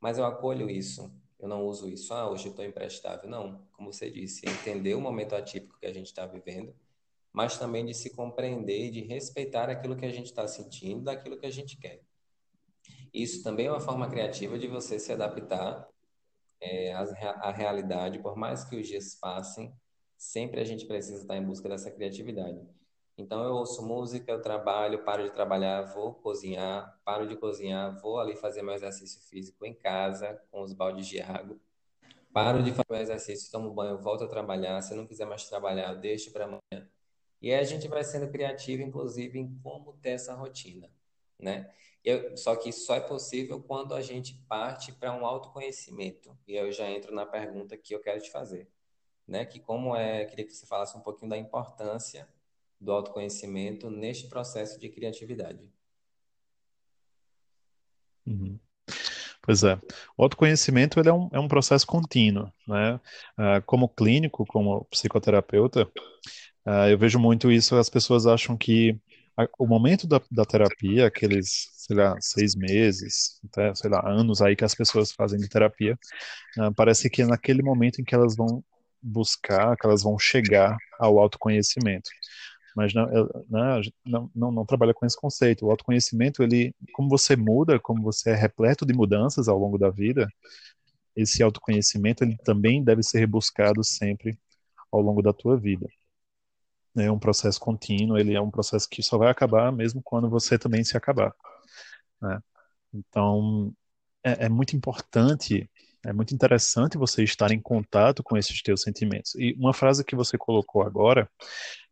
[0.00, 1.12] mas eu acolho isso.
[1.38, 3.30] Eu não uso isso, ah, hoje eu estou imprestável.
[3.30, 6.74] Não, como você disse, entender o momento atípico que a gente está vivendo,
[7.32, 11.46] mas também de se compreender de respeitar aquilo que a gente está sentindo, daquilo que
[11.46, 12.02] a gente quer.
[13.12, 15.88] Isso também é uma forma criativa de você se adaptar
[16.60, 17.02] é, a,
[17.42, 19.72] a realidade, por mais que os dias passem,
[20.16, 22.60] sempre a gente precisa estar em busca dessa criatividade.
[23.16, 28.20] Então eu ouço música, eu trabalho, paro de trabalhar, vou cozinhar, paro de cozinhar, vou
[28.20, 31.58] ali fazer meu exercício físico em casa com os baldes de água.
[32.32, 34.80] Paro de fazer meu exercício, tomo banho, volto a trabalhar.
[34.82, 36.88] Se não quiser mais trabalhar, deixo para amanhã.
[37.42, 40.88] E aí a gente vai sendo criativo, inclusive, em como ter essa rotina,
[41.38, 41.72] né?
[42.08, 46.34] Eu, só que só é possível quando a gente parte para um autoconhecimento.
[46.46, 48.66] E eu já entro na pergunta que eu quero te fazer,
[49.26, 49.44] né?
[49.44, 52.26] Que como é, queria que você falasse um pouquinho da importância
[52.80, 55.70] do autoconhecimento neste processo de criatividade.
[58.26, 58.58] Uhum.
[59.42, 59.78] Pois é.
[60.16, 62.98] O autoconhecimento ele é, um, é um processo contínuo, né?
[63.36, 65.92] Ah, como clínico, como psicoterapeuta,
[66.64, 68.98] ah, eu vejo muito isso, as pessoas acham que
[69.58, 74.56] o momento da, da terapia, aqueles, sei lá, seis meses, até, sei lá, anos aí
[74.56, 75.98] que as pessoas fazem de terapia,
[76.58, 78.64] ah, parece que é naquele momento em que elas vão
[79.02, 82.10] buscar, que elas vão chegar ao autoconhecimento
[82.78, 83.06] mas não,
[83.50, 85.66] né, não, não, não, trabalha com esse conceito.
[85.66, 89.90] O autoconhecimento, ele, como você muda, como você é repleto de mudanças ao longo da
[89.90, 90.28] vida,
[91.16, 94.38] esse autoconhecimento ele também deve ser buscado sempre
[94.92, 95.88] ao longo da tua vida.
[96.96, 100.58] É um processo contínuo, ele é um processo que só vai acabar mesmo quando você
[100.58, 101.34] também se acabar.
[102.20, 102.40] Né?
[102.92, 103.72] Então,
[104.24, 105.68] é, é muito importante
[106.04, 109.34] é muito interessante você estar em contato com esses teus sentimentos.
[109.34, 111.28] E uma frase que você colocou agora,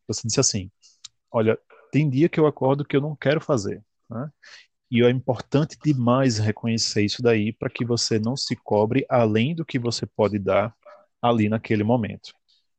[0.07, 0.71] você disse assim:
[1.31, 1.59] Olha,
[1.93, 3.83] tem dia que eu acordo que eu não quero fazer.
[4.09, 4.31] Né?
[4.91, 9.65] E é importante demais reconhecer isso daí para que você não se cobre além do
[9.65, 10.75] que você pode dar
[11.21, 12.33] ali naquele momento.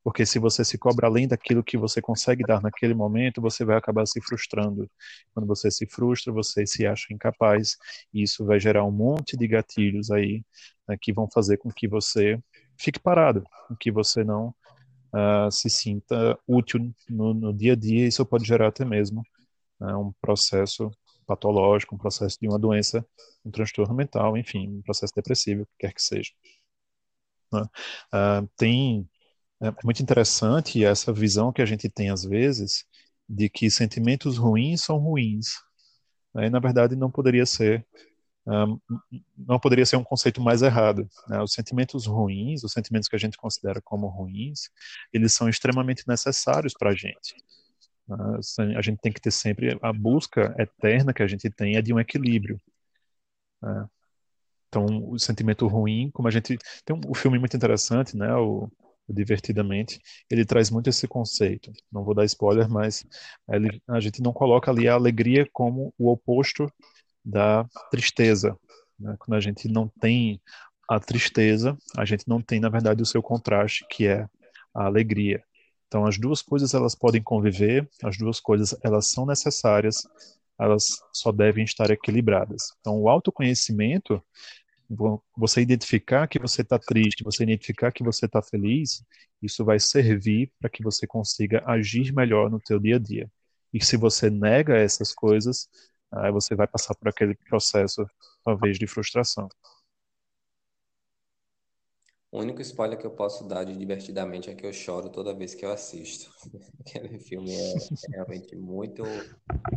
[0.03, 3.77] Porque se você se cobra além daquilo que você consegue dar naquele momento, você vai
[3.77, 4.89] acabar se frustrando.
[5.33, 7.75] Quando você se frustra, você se acha incapaz,
[8.13, 10.43] e isso vai gerar um monte de gatilhos aí
[10.87, 12.39] né, que vão fazer com que você
[12.77, 14.55] fique parado, com que você não
[15.13, 18.07] uh, se sinta útil no, no, dia a dia.
[18.07, 19.21] Isso pode gerar até mesmo
[19.79, 20.91] uh, um processo
[21.25, 23.05] patológico, um processo de uma doença,
[23.43, 26.31] um transtorno mental, enfim, um processo depressivo, o que quer que seja.
[27.53, 29.07] Uh, tem
[29.61, 32.85] é muito interessante essa visão que a gente tem às vezes
[33.27, 35.47] de que sentimentos ruins são ruins.
[36.33, 36.47] Né?
[36.47, 37.85] E, na verdade, não poderia ser
[38.47, 38.79] um,
[39.37, 41.07] não poderia ser um conceito mais errado.
[41.27, 41.41] Né?
[41.41, 44.69] Os sentimentos ruins, os sentimentos que a gente considera como ruins,
[45.11, 47.35] eles são extremamente necessários para a gente.
[48.07, 48.17] Né?
[48.77, 51.93] A gente tem que ter sempre a busca eterna que a gente tem é de
[51.93, 52.59] um equilíbrio.
[53.61, 53.87] Né?
[54.69, 58.33] Então, o sentimento ruim, como a gente tem um, filme muito interessante, né?
[58.35, 58.69] O
[59.09, 61.71] Divertidamente, ele traz muito esse conceito.
[61.91, 63.05] Não vou dar spoiler, mas
[63.49, 66.71] ele, a gente não coloca ali a alegria como o oposto
[67.23, 68.57] da tristeza.
[68.99, 69.15] Né?
[69.19, 70.41] Quando a gente não tem
[70.89, 74.27] a tristeza, a gente não tem, na verdade, o seu contraste, que é
[74.73, 75.43] a alegria.
[75.87, 80.03] Então, as duas coisas elas podem conviver, as duas coisas elas são necessárias,
[80.59, 82.73] elas só devem estar equilibradas.
[82.79, 84.21] Então, o autoconhecimento,
[85.35, 89.03] você identificar que você está triste, você identificar que você está feliz,
[89.41, 93.29] isso vai servir para que você consiga agir melhor no teu dia a dia.
[93.73, 95.67] E se você nega essas coisas,
[96.11, 98.05] Aí você vai passar por aquele processo,
[98.43, 99.49] talvez, de frustração.
[102.31, 105.55] O único spoiler que eu posso dar de divertidamente é que eu choro toda vez
[105.55, 106.31] que eu assisto.
[106.79, 109.03] Aquele filme é, é realmente muito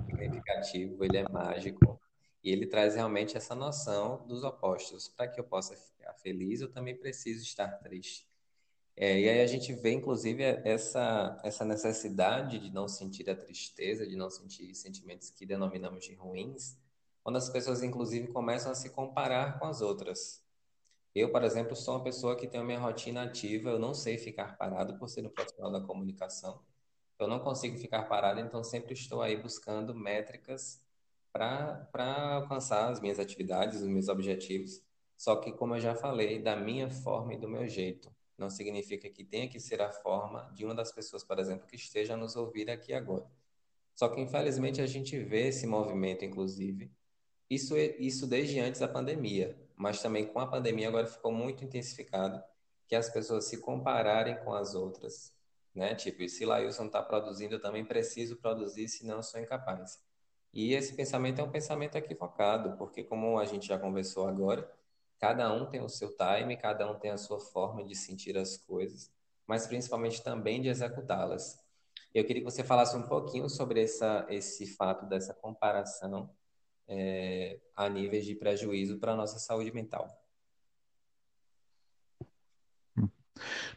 [0.06, 1.99] significativo, ele é mágico
[2.42, 5.08] e ele traz realmente essa noção dos opostos.
[5.08, 8.28] Para que eu possa ficar feliz, eu também preciso estar triste.
[8.96, 14.06] É, e aí a gente vê, inclusive, essa, essa necessidade de não sentir a tristeza,
[14.06, 16.76] de não sentir sentimentos que denominamos de ruins,
[17.22, 20.42] quando as pessoas, inclusive, começam a se comparar com as outras.
[21.14, 24.16] Eu, por exemplo, sou uma pessoa que tem a minha rotina ativa, eu não sei
[24.16, 26.62] ficar parado por ser um profissional da comunicação.
[27.18, 30.80] Eu não consigo ficar parado, então sempre estou aí buscando métricas
[31.32, 34.82] para alcançar as minhas atividades, os meus objetivos.
[35.16, 39.08] Só que, como eu já falei, da minha forma e do meu jeito não significa
[39.10, 42.16] que tenha que ser a forma de uma das pessoas, por exemplo, que esteja a
[42.16, 43.30] nos ouvir aqui agora.
[43.94, 46.90] Só que, infelizmente, a gente vê esse movimento, inclusive,
[47.50, 52.42] isso, isso desde antes da pandemia, mas também com a pandemia agora ficou muito intensificado,
[52.88, 55.34] que as pessoas se compararem com as outras,
[55.74, 55.94] né?
[55.94, 59.98] Tipo, se Lailson está produzindo, eu também preciso produzir, senão eu sou incapaz.
[60.52, 64.68] E esse pensamento é um pensamento equivocado, porque como a gente já conversou agora,
[65.20, 68.56] Cada um tem o seu time, cada um tem a sua forma de sentir as
[68.56, 69.12] coisas,
[69.46, 71.62] mas principalmente também de executá-las.
[72.14, 76.30] Eu queria que você falasse um pouquinho sobre essa, esse fato dessa comparação
[76.88, 80.08] é, a níveis de prejuízo para a nossa saúde mental.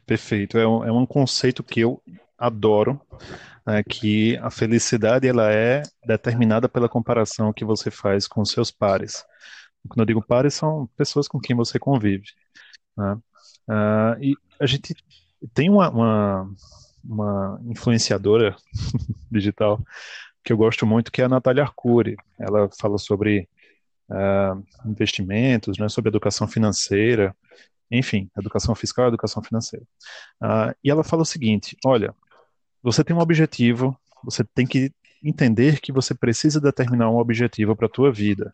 [0.05, 0.57] Perfeito.
[0.57, 2.01] É um, é um conceito que eu
[2.43, 2.99] adoro,
[3.67, 9.23] é, que a felicidade ela é determinada pela comparação que você faz com seus pares.
[9.88, 12.25] Quando eu digo pares, são pessoas com quem você convive.
[12.97, 13.13] Né?
[13.69, 14.93] Uh, e a gente
[15.53, 16.49] tem uma, uma,
[17.03, 18.56] uma influenciadora
[19.32, 19.79] digital
[20.43, 22.17] que eu gosto muito, que é a Natália Arcuri.
[22.38, 23.47] Ela fala sobre
[24.10, 27.36] uh, investimentos, né, sobre educação financeira,
[27.89, 29.86] enfim, educação fiscal educação financeira.
[30.41, 32.13] Uh, e ela fala o seguinte: olha,
[32.84, 34.91] você tem um objetivo, você tem que
[35.24, 38.54] entender que você precisa determinar um objetivo para a tua vida.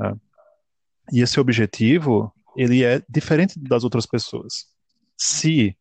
[0.00, 0.18] Uh,
[1.12, 4.66] E esse objetivo, ele é diferente das outras pessoas.
[5.18, 5.76] Se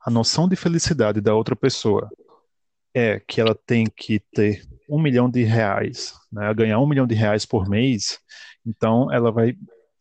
[0.00, 2.10] a noção de felicidade da outra pessoa
[2.94, 7.14] é que ela tem que ter um milhão de reais, né, ganhar um milhão de
[7.14, 8.18] reais por mês,
[8.66, 9.56] então ela vai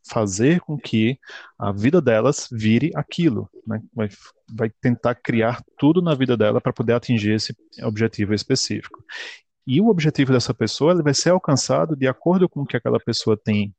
[0.09, 1.19] fazer com que
[1.57, 3.81] a vida delas vire aquilo, né?
[3.93, 4.09] vai,
[4.51, 9.03] vai tentar criar tudo na vida dela para poder atingir esse objetivo específico.
[9.65, 12.99] E o objetivo dessa pessoa ele vai ser alcançado de acordo com o que aquela
[12.99, 13.73] pessoa tem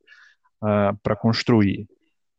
[0.62, 1.88] uh, para construir.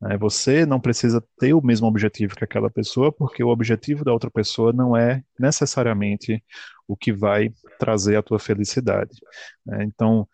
[0.02, 0.17] Né?
[0.17, 4.32] Você não precisa ter o mesmo objetivo que aquela pessoa, porque o objetivo da outra
[4.32, 6.43] pessoa não é necessariamente
[6.88, 9.19] o que vai trazer a tua felicidade.
[9.65, 9.84] Né?
[9.84, 10.28] Então,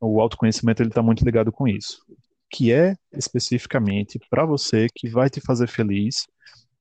[0.00, 1.98] o autoconhecimento ele está muito ligado com isso
[2.54, 6.24] que é especificamente para você que vai te fazer feliz,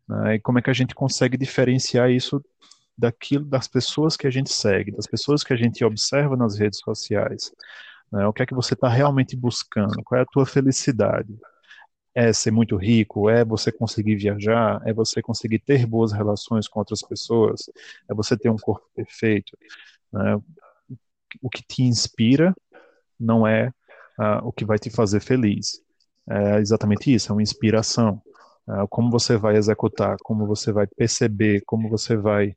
[0.07, 2.39] né, e como é que a gente consegue diferenciar isso
[2.95, 6.77] daquilo das pessoas que a gente segue, das pessoas que a gente observa nas redes
[6.77, 7.51] sociais.
[8.11, 10.03] Né, o que é que você está realmente buscando?
[10.03, 11.35] Qual é a tua felicidade?
[12.13, 13.27] É ser muito rico?
[13.27, 14.79] É você conseguir viajar?
[14.85, 17.63] É você conseguir ter boas relações com outras pessoas?
[18.07, 19.57] É você ter um corpo perfeito?
[20.11, 20.39] Né?
[21.41, 22.53] O que te inspira
[23.19, 23.73] não é
[24.19, 25.81] uh, o que vai te fazer feliz.
[26.29, 28.21] É exatamente isso, é uma inspiração.
[28.67, 32.55] Uh, como você vai executar, como você vai perceber, como você vai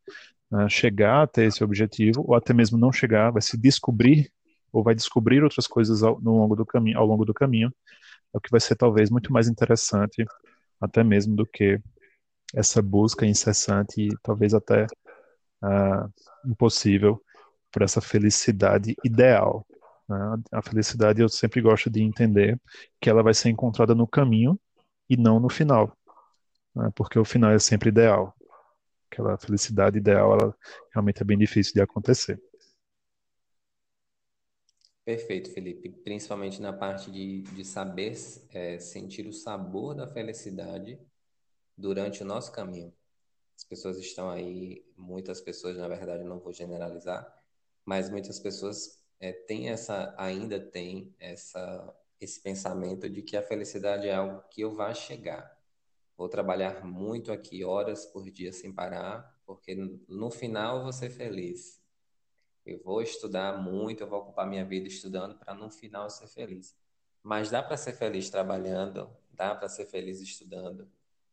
[0.53, 4.31] uh, chegar até esse objetivo, ou até mesmo não chegar, vai se descobrir
[4.73, 7.73] ou vai descobrir outras coisas ao, no longo do caminho, ao longo do caminho,
[8.35, 10.25] é o que vai ser talvez muito mais interessante,
[10.81, 11.81] até mesmo do que
[12.55, 14.87] essa busca incessante e talvez até
[15.63, 16.13] uh,
[16.45, 17.21] impossível
[17.73, 19.67] por essa felicidade ideal,
[20.09, 20.19] né?
[20.53, 22.61] A felicidade eu sempre gosto de entender
[23.01, 24.59] que ela vai ser encontrada no caminho
[25.09, 25.97] e não no final,
[26.75, 26.91] né?
[26.95, 28.35] porque o final é sempre ideal.
[29.11, 30.57] Aquela felicidade ideal, ela
[30.93, 32.41] realmente é bem difícil de acontecer.
[35.05, 35.89] Perfeito, Felipe.
[35.89, 38.17] Principalmente na parte de, de saber
[38.51, 40.99] é, sentir o sabor da felicidade
[41.79, 42.93] durante o nosso caminho.
[43.57, 47.25] As pessoas estão aí, muitas pessoas, na verdade, não vou generalizar,
[47.85, 54.09] mas muitas pessoas é, tem essa, ainda tem essa, esse pensamento de que a felicidade
[54.09, 55.57] é algo que eu vá chegar.
[56.17, 59.75] Vou trabalhar muito aqui, horas por dia sem parar, porque
[60.09, 61.83] no final eu vou ser feliz.
[62.65, 66.77] Eu vou estudar muito, eu vou ocupar minha vida estudando para no final ser feliz.
[67.23, 70.91] Mas dá para ser feliz trabalhando, dá para ser feliz estudando,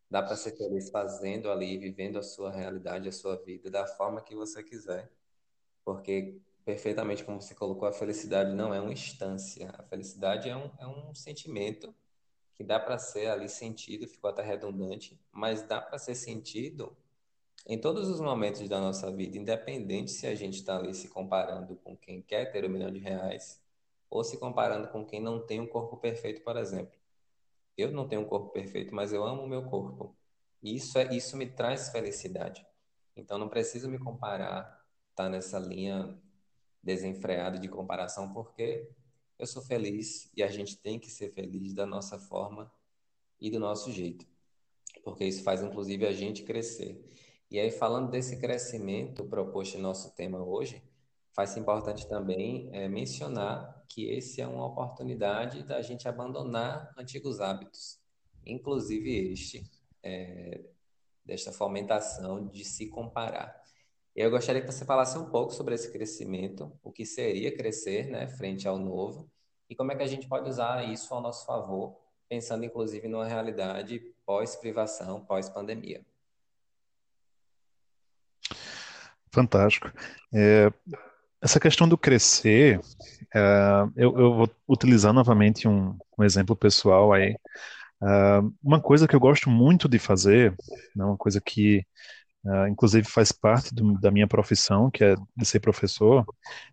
[0.10, 4.22] dá para ser feliz fazendo ali, vivendo a sua realidade, a sua vida da forma
[4.22, 5.12] que você quiser.
[5.84, 9.74] Porque perfeitamente como você colocou, a felicidade não é uma instância.
[9.78, 11.94] A felicidade é um, é um sentimento
[12.54, 16.96] que dá para ser ali sentido, ficou até redundante, mas dá para ser sentido
[17.66, 21.76] em todos os momentos da nossa vida, independente se a gente está ali se comparando
[21.78, 23.62] com quem quer ter um milhão de reais
[24.10, 26.94] ou se comparando com quem não tem um corpo perfeito, por exemplo.
[27.78, 30.16] Eu não tenho um corpo perfeito, mas eu amo o meu corpo.
[30.62, 32.66] E isso, é, isso me traz felicidade.
[33.16, 36.16] Então não preciso me comparar, tá nessa linha
[36.84, 38.90] desenfreado de comparação, porque
[39.40, 42.72] eu sou feliz e a gente tem que ser feliz da nossa forma
[43.40, 44.26] e do nosso jeito,
[45.04, 47.04] porque isso faz inclusive a gente crescer.
[47.50, 50.82] E aí, falando desse crescimento proposto em nosso tema hoje,
[51.34, 58.00] faz importante também é, mencionar que esse é uma oportunidade da gente abandonar antigos hábitos,
[58.46, 59.64] inclusive este,
[60.02, 60.62] é,
[61.24, 63.63] desta fomentação de se comparar.
[64.16, 68.28] Eu gostaria que você falasse um pouco sobre esse crescimento, o que seria crescer, né,
[68.28, 69.28] frente ao novo,
[69.68, 71.98] e como é que a gente pode usar isso ao nosso favor,
[72.30, 76.06] pensando inclusive numa realidade pós-privação, pós-pandemia.
[79.32, 79.92] Fantástico.
[80.32, 80.72] É,
[81.42, 82.80] essa questão do crescer,
[83.34, 83.40] é,
[83.96, 87.36] eu, eu, vou utilizar novamente um, um exemplo pessoal aí.
[88.04, 88.08] É,
[88.64, 90.56] uma coisa que eu gosto muito de fazer,
[90.96, 91.84] né, uma coisa que
[92.46, 96.26] uh, inclusive faz parte do, da minha profissão, que é de ser professor,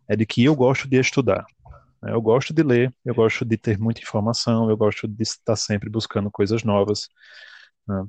[0.09, 1.47] é de que eu gosto de estudar.
[2.03, 2.13] Né?
[2.13, 5.89] Eu gosto de ler, eu gosto de ter muita informação, eu gosto de estar sempre
[5.89, 7.09] buscando coisas novas.
[7.87, 8.05] Né?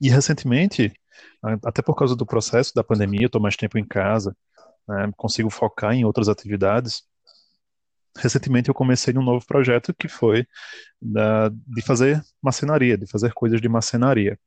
[0.00, 0.92] E recentemente,
[1.64, 4.36] até por causa do processo da pandemia, eu estou mais tempo em casa,
[4.88, 5.10] né?
[5.16, 7.02] consigo focar em outras atividades.
[8.16, 10.46] Recentemente eu comecei um novo projeto que foi
[11.00, 14.38] da, de fazer marcenaria, de fazer coisas de marcenaria.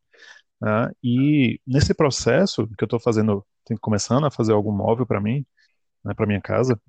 [0.64, 0.92] Né?
[1.04, 3.46] E nesse processo que eu estou fazendo,
[3.82, 5.46] começando a fazer algum móvel para mim,
[6.06, 6.80] né, para minha casa,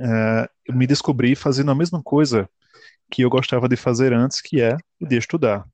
[0.00, 2.50] é, eu me descobri fazendo a mesma coisa
[3.10, 5.64] que eu gostava de fazer antes, que é de estudar.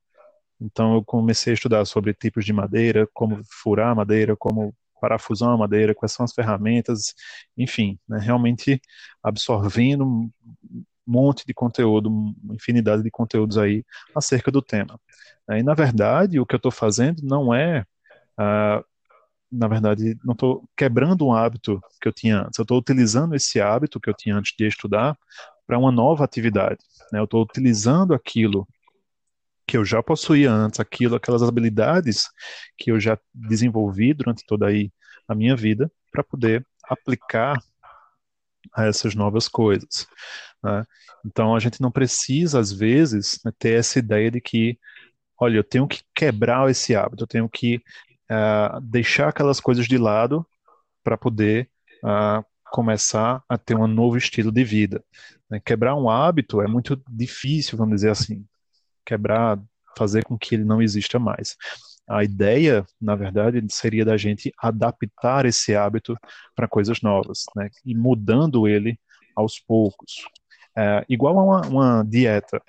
[0.60, 5.56] Então eu comecei a estudar sobre tipos de madeira, como furar madeira, como parafusar a
[5.56, 7.14] madeira, quais são as ferramentas,
[7.56, 8.80] enfim, né, realmente
[9.22, 10.30] absorvendo
[11.06, 13.84] monte de conteúdo, uma infinidade de conteúdos aí
[14.14, 14.98] acerca do tema.
[15.50, 17.84] E, na verdade, o que eu estou fazendo não é,
[18.38, 18.82] ah,
[19.50, 23.60] na verdade, não estou quebrando um hábito que eu tinha antes, eu estou utilizando esse
[23.60, 25.16] hábito que eu tinha antes de estudar
[25.66, 26.78] para uma nova atividade.
[27.12, 27.18] Né?
[27.18, 28.66] Eu estou utilizando aquilo
[29.66, 32.28] que eu já possuía antes, aquilo, aquelas habilidades
[32.76, 34.90] que eu já desenvolvi durante toda aí
[35.26, 37.62] a minha vida, para poder aplicar
[38.72, 40.06] a essas novas coisas.
[40.62, 40.84] Né?
[41.24, 44.78] Então a gente não precisa, às vezes, né, ter essa ideia de que,
[45.38, 47.76] olha, eu tenho que quebrar esse hábito, eu tenho que
[48.30, 50.46] uh, deixar aquelas coisas de lado
[51.02, 51.70] para poder
[52.02, 55.04] uh, começar a ter um novo estilo de vida.
[55.48, 55.60] Né?
[55.64, 58.44] Quebrar um hábito é muito difícil, vamos dizer assim.
[59.04, 59.60] Quebrar,
[59.96, 61.56] fazer com que ele não exista mais.
[62.08, 66.16] A ideia, na verdade, seria da gente adaptar esse hábito
[66.54, 67.70] para coisas novas, né?
[67.84, 68.98] E mudando ele
[69.34, 70.24] aos poucos.
[70.76, 72.60] É, igual a uma, uma dieta,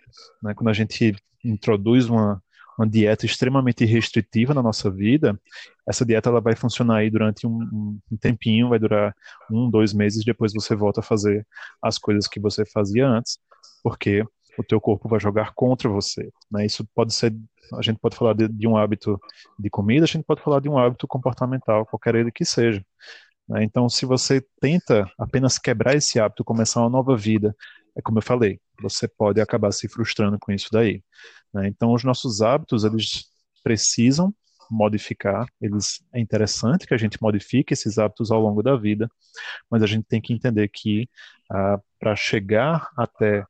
[0.41, 0.53] né?
[0.53, 2.41] Quando a gente introduz uma,
[2.77, 5.39] uma dieta extremamente restritiva na nossa vida,
[5.87, 9.15] essa dieta ela vai funcionar aí durante um, um, tempinho, vai durar
[9.51, 11.45] um, dois meses, depois você volta a fazer
[11.81, 13.37] as coisas que você fazia antes,
[13.83, 14.23] porque
[14.57, 16.31] o teu corpo vai jogar contra você.
[16.51, 16.65] Né?
[16.65, 17.35] Isso pode ser
[17.73, 19.19] a gente pode falar de, de, um hábito
[19.57, 22.85] de comida, a gente pode falar de um hábito comportamental, qualquer ele que seja.
[23.47, 23.63] Né?
[23.63, 27.55] Então, se você tenta apenas quebrar esse hábito, começar uma nova vida,
[27.97, 31.03] é como eu falei, você pode acabar se frustrando com isso daí.
[31.53, 31.67] Né?
[31.67, 33.25] Então, os nossos hábitos, eles
[33.63, 34.33] precisam
[34.69, 39.09] modificar, eles é interessante que a gente modifique esses hábitos ao longo da vida,
[39.69, 41.07] mas a gente tem que entender que
[41.51, 43.45] ah, para chegar até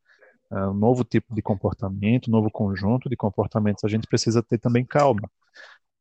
[0.60, 4.86] um novo tipo de comportamento, um novo conjunto de comportamentos, a gente precisa ter também
[4.86, 5.30] calma,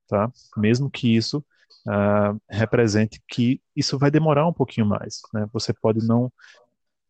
[0.08, 0.30] tá?
[0.56, 1.44] Mesmo que isso
[1.86, 5.46] uh, represente que isso vai demorar um pouquinho mais, né?
[5.52, 6.32] Você pode não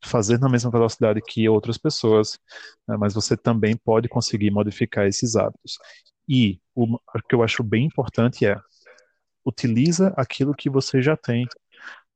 [0.04, 2.38] fazer na mesma velocidade que outras pessoas,
[2.86, 2.96] né?
[2.96, 5.78] mas você também pode conseguir modificar esses hábitos.
[6.28, 8.58] E o, o que eu acho bem importante é
[9.44, 11.46] utiliza aquilo que você já tem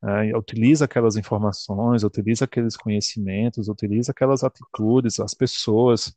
[0.03, 6.15] é, utiliza aquelas informações, utiliza aqueles conhecimentos, utiliza aquelas atitudes, as pessoas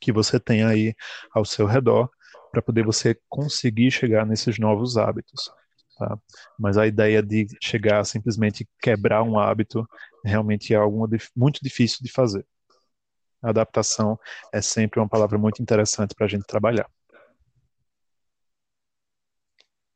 [0.00, 0.94] que você tem aí
[1.34, 2.08] ao seu redor
[2.50, 5.50] para poder você conseguir chegar nesses novos hábitos.
[5.98, 6.18] Tá?
[6.58, 9.86] Mas a ideia de chegar a simplesmente quebrar um hábito
[10.24, 12.46] realmente é algo muito difícil de fazer.
[13.42, 14.18] Adaptação
[14.52, 16.88] é sempre uma palavra muito interessante para a gente trabalhar.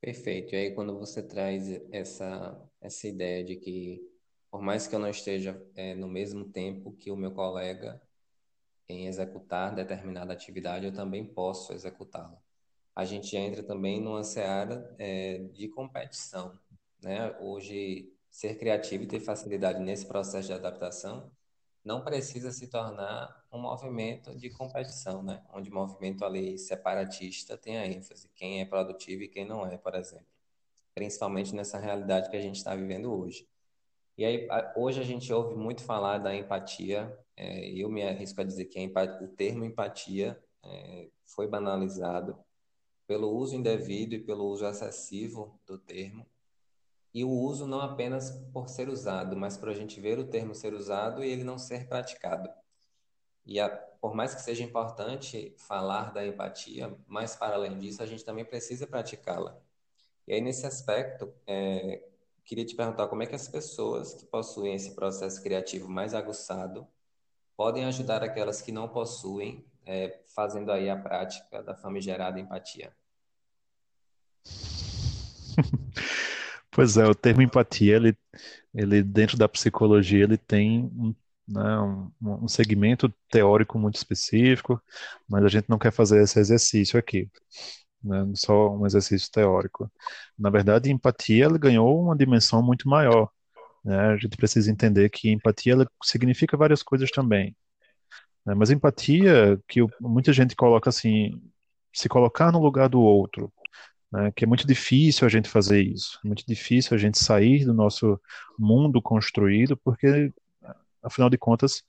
[0.02, 0.52] Perfeito.
[0.52, 4.02] E aí, quando você traz essa, essa ideia de que,
[4.50, 8.02] por mais que eu não esteja é, no mesmo tempo que o meu colega
[8.88, 12.36] em executar determinada atividade, eu também posso executá-la.
[12.96, 16.58] A gente entra também numa seara é, de competição.
[17.00, 17.36] Né?
[17.40, 21.30] Hoje, ser criativo e ter facilidade nesse processo de adaptação
[21.84, 25.42] não precisa se tornar um movimento de competição, né?
[25.52, 29.76] Onde o movimento ali separatista tem a ênfase, quem é produtivo e quem não é,
[29.76, 30.26] por exemplo.
[30.94, 33.48] Principalmente nessa realidade que a gente está vivendo hoje.
[34.16, 38.44] E aí, hoje a gente ouve muito falar da empatia, é, eu me arrisco a
[38.44, 42.38] dizer que empatia, o termo empatia é, foi banalizado
[43.06, 46.26] pelo uso indevido e pelo uso excessivo do termo,
[47.14, 50.54] e o uso não apenas por ser usado, mas para a gente ver o termo
[50.54, 52.50] ser usado e ele não ser praticado.
[53.44, 58.06] E a, por mais que seja importante falar da empatia, mas para além disso, a
[58.06, 59.60] gente também precisa praticá-la.
[60.26, 62.02] E aí, nesse aspecto, é,
[62.44, 66.86] queria te perguntar como é que as pessoas que possuem esse processo criativo mais aguçado
[67.56, 72.94] podem ajudar aquelas que não possuem, é, fazendo aí a prática da famigerada empatia.
[76.72, 78.16] Pois é, o termo empatia, ele,
[78.74, 81.14] ele dentro da psicologia, ele tem um,
[81.48, 82.12] né, um,
[82.44, 84.80] um segmento teórico muito específico,
[85.28, 87.30] mas a gente não quer fazer esse exercício aqui,
[88.04, 89.90] né, só um exercício teórico.
[90.38, 93.30] Na verdade, empatia ela ganhou uma dimensão muito maior.
[93.84, 97.56] Né, a gente precisa entender que empatia ela significa várias coisas também.
[98.46, 101.40] Né, mas empatia, que muita gente coloca assim,
[101.92, 103.52] se colocar no lugar do outro,
[104.12, 107.64] né, que é muito difícil a gente fazer isso, é muito difícil a gente sair
[107.64, 108.20] do nosso
[108.58, 110.32] mundo construído, porque,
[111.02, 111.82] afinal de contas,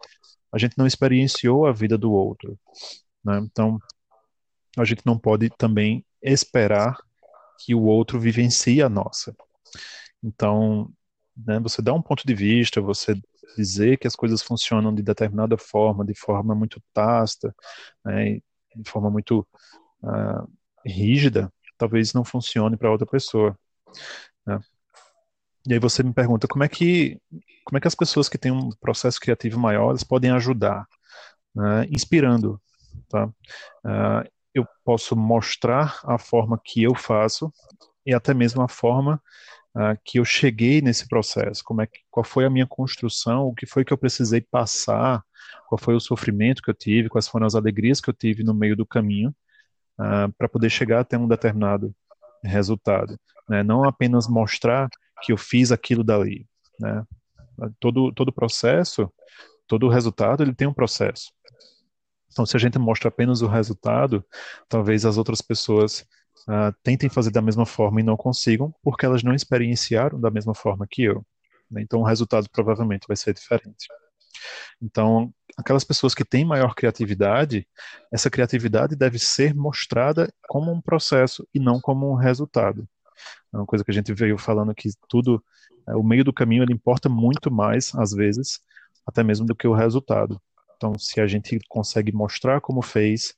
[0.51, 2.57] a gente não experienciou a vida do outro.
[3.23, 3.39] Né?
[3.39, 3.77] Então,
[4.77, 6.97] a gente não pode também esperar
[7.59, 9.35] que o outro vivencie a nossa.
[10.23, 10.89] Então,
[11.35, 13.19] né, você dá um ponto de vista, você
[13.57, 17.53] dizer que as coisas funcionam de determinada forma, de forma muito tácita,
[18.05, 18.39] né,
[18.75, 19.45] de forma muito
[20.01, 20.49] uh,
[20.85, 21.51] rígida,
[21.83, 23.57] talvez não funcione para outra pessoa.
[24.45, 24.57] Né?
[25.67, 27.19] E aí você me pergunta como é que
[27.65, 30.85] como é que as pessoas que têm um processo criativo maior podem ajudar,
[31.55, 31.85] né?
[31.89, 32.61] inspirando,
[33.09, 33.25] tá?
[33.25, 37.51] Uh, eu posso mostrar a forma que eu faço
[38.05, 39.21] e até mesmo a forma
[39.75, 43.55] uh, que eu cheguei nesse processo, como é que, qual foi a minha construção, o
[43.55, 45.23] que foi que eu precisei passar,
[45.67, 48.53] qual foi o sofrimento que eu tive, quais foram as alegrias que eu tive no
[48.53, 49.33] meio do caminho
[49.99, 51.93] uh, para poder chegar até um determinado
[52.43, 53.17] resultado,
[53.47, 53.63] né?
[53.63, 54.89] Não apenas mostrar
[55.21, 56.45] que eu fiz aquilo dali,
[56.79, 57.03] né?
[57.79, 59.11] Todo todo processo,
[59.67, 61.31] todo resultado, ele tem um processo.
[62.31, 64.25] Então, se a gente mostra apenas o resultado,
[64.67, 66.05] talvez as outras pessoas
[66.47, 70.55] uh, tentem fazer da mesma forma e não consigam, porque elas não experienciaram da mesma
[70.55, 71.23] forma que eu.
[71.69, 71.81] Né?
[71.81, 73.87] Então, o resultado provavelmente vai ser diferente.
[74.81, 77.67] Então, aquelas pessoas que têm maior criatividade,
[78.11, 82.87] essa criatividade deve ser mostrada como um processo e não como um resultado.
[83.53, 85.43] É uma coisa que a gente veio falando que tudo,
[85.87, 88.59] é, o meio do caminho ele importa muito mais, às vezes,
[89.05, 90.41] até mesmo do que o resultado.
[90.75, 93.35] Então, se a gente consegue mostrar como fez,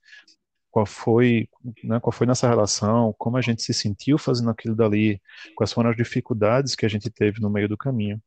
[0.72, 1.48] qual foi,
[1.84, 5.22] né, qual foi nossa relação, como a gente se sentiu fazendo aquilo dali,
[5.56, 8.22] quais foram as dificuldades que a gente teve no meio do caminho,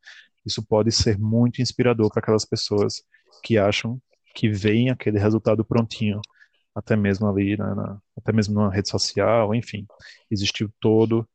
[0.48, 3.02] isso pode ser muito inspirador para aquelas pessoas
[3.42, 4.00] que acham
[4.34, 6.20] que veem aquele resultado prontinho,
[6.74, 9.86] até mesmo ali, né, na, até mesmo numa rede social, enfim,
[10.30, 11.28] existiu todo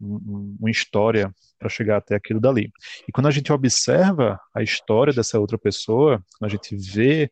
[0.00, 2.72] um, uma história para chegar até aquilo dali.
[3.06, 7.30] E quando a gente observa a história dessa outra pessoa, quando a gente vê,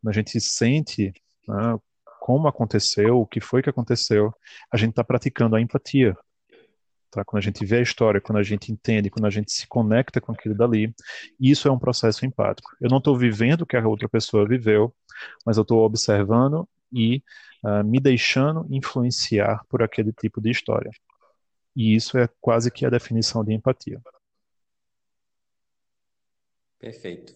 [0.00, 1.12] quando a gente sente
[1.48, 1.78] né,
[2.20, 4.32] como aconteceu, o que foi que aconteceu,
[4.70, 6.16] a gente está praticando a empatia,
[7.10, 7.24] Tá?
[7.24, 10.20] Quando a gente vê a história, quando a gente entende, quando a gente se conecta
[10.20, 10.94] com aquilo dali,
[11.40, 12.70] isso é um processo empático.
[12.80, 14.94] Eu não estou vivendo o que a outra pessoa viveu,
[15.44, 17.22] mas eu estou observando e
[17.64, 20.90] uh, me deixando influenciar por aquele tipo de história.
[21.74, 24.00] E isso é quase que a definição de empatia.
[26.78, 27.34] Perfeito.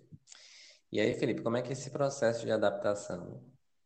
[0.91, 3.43] E aí, Felipe, como é que esse processo de adaptação,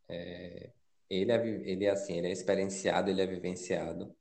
[0.08, 0.70] é,
[1.08, 4.14] ele, é, ele é assim, ele é experienciado, ele é vivenciado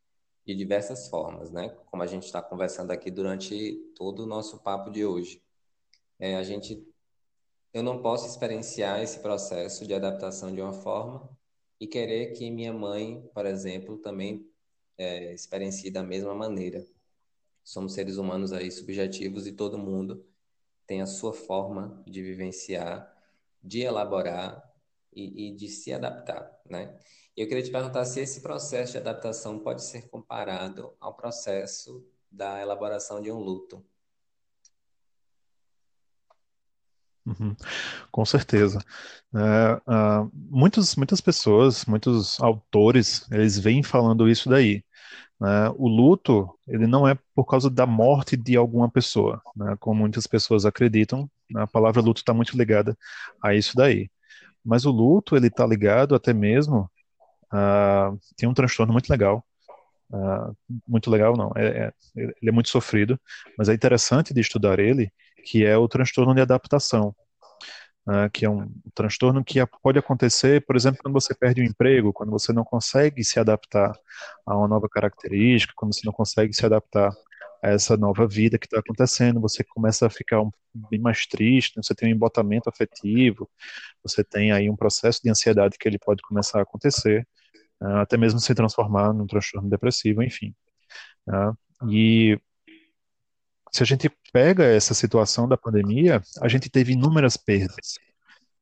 [0.48, 1.70] de diversas formas, né?
[1.88, 5.44] Como a gente está conversando aqui durante todo o nosso papo de hoje.
[6.18, 6.88] É, a gente,
[7.74, 11.30] eu não posso experienciar esse processo de adaptação de uma forma
[11.82, 14.50] e querer que minha mãe, por exemplo, também
[14.98, 16.88] é, experiencie da mesma maneira.
[17.62, 20.26] Somos seres humanos aí subjetivos e todo mundo
[20.88, 23.14] tem a sua forma de vivenciar,
[23.62, 24.64] de elaborar
[25.12, 26.98] e, e de se adaptar, né?
[27.38, 32.60] Eu queria te perguntar se esse processo de adaptação pode ser comparado ao processo da
[32.60, 33.86] elaboração de um luto.
[37.24, 37.56] Uhum,
[38.12, 38.80] com certeza.
[39.36, 44.84] É, uh, muitos, muitas pessoas, muitos autores, eles vêm falando isso daí.
[45.40, 45.70] Né?
[45.78, 49.76] O luto, ele não é por causa da morte de alguma pessoa, né?
[49.80, 51.30] como muitas pessoas acreditam.
[51.52, 51.62] Né?
[51.62, 52.98] A palavra luto está muito ligada
[53.40, 54.10] a isso daí.
[54.66, 56.90] Mas o luto, ele está ligado até mesmo
[57.54, 59.46] Uh, tem um transtorno muito legal.
[60.10, 60.56] Uh,
[60.88, 61.52] muito legal, não.
[61.56, 63.20] É, é, ele é muito sofrido,
[63.58, 65.12] mas é interessante de estudar ele,
[65.46, 67.16] que é o transtorno de adaptação.
[68.08, 72.14] Uh, que é um transtorno que pode acontecer, por exemplo, quando você perde um emprego,
[72.14, 73.92] quando você não consegue se adaptar
[74.46, 77.12] a uma nova característica, quando você não consegue se adaptar
[77.62, 80.52] a essa nova vida que está acontecendo, você começa a ficar um,
[80.90, 83.50] bem mais triste, você tem um embotamento afetivo,
[84.04, 87.28] você tem aí um processo de ansiedade que ele pode começar a acontecer,
[87.80, 90.54] até mesmo se transformar num transtorno depressivo, enfim.
[91.28, 92.40] Uh, e
[93.72, 97.96] se a gente pega essa situação da pandemia, a gente teve inúmeras perdas.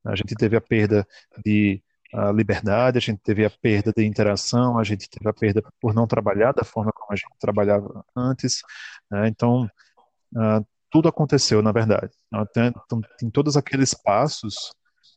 [0.03, 1.07] A gente teve a perda
[1.43, 1.81] de
[2.33, 6.07] liberdade, a gente teve a perda de interação, a gente teve a perda por não
[6.07, 8.61] trabalhar da forma como a gente trabalhava antes.
[9.11, 9.27] Né?
[9.27, 9.69] Então,
[10.33, 12.11] uh, tudo aconteceu, na verdade.
[12.53, 12.73] Tem,
[13.17, 14.71] tem todos aqueles passos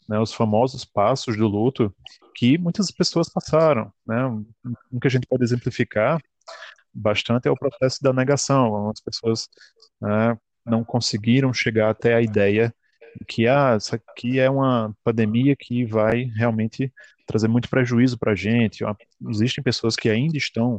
[0.08, 1.94] né, os famosos passos do luto
[2.34, 3.92] que muitas pessoas passaram.
[4.06, 4.24] Né?
[4.90, 6.20] Um que a gente pode exemplificar
[6.94, 8.90] bastante é o processo da negação.
[8.90, 9.48] As pessoas
[10.00, 12.74] né, não conseguiram chegar até a ideia
[13.18, 16.92] de que ah, isso aqui é uma pandemia que vai realmente
[17.26, 18.84] trazer muito prejuízo para a gente.
[19.28, 20.78] Existem pessoas que ainda estão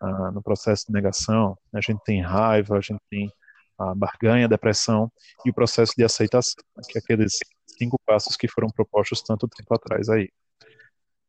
[0.00, 1.56] ah, no processo de negação.
[1.72, 3.30] A gente tem raiva, a gente tem
[3.78, 5.10] a barganha, a depressão
[5.44, 7.38] e o processo de aceitação, que é aqueles
[7.80, 10.30] cinco passos que foram propostos tanto tempo atrás aí.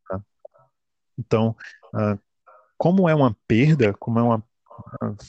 [0.07, 0.21] Tá?
[1.17, 1.55] Então,
[1.93, 2.19] uh,
[2.77, 4.43] como é uma perda, como é uma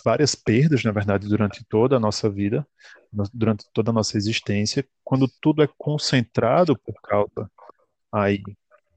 [0.04, 2.66] várias perdas, na verdade, durante toda a nossa vida,
[3.32, 7.50] durante toda a nossa existência, quando tudo é concentrado por causa
[8.10, 8.42] aí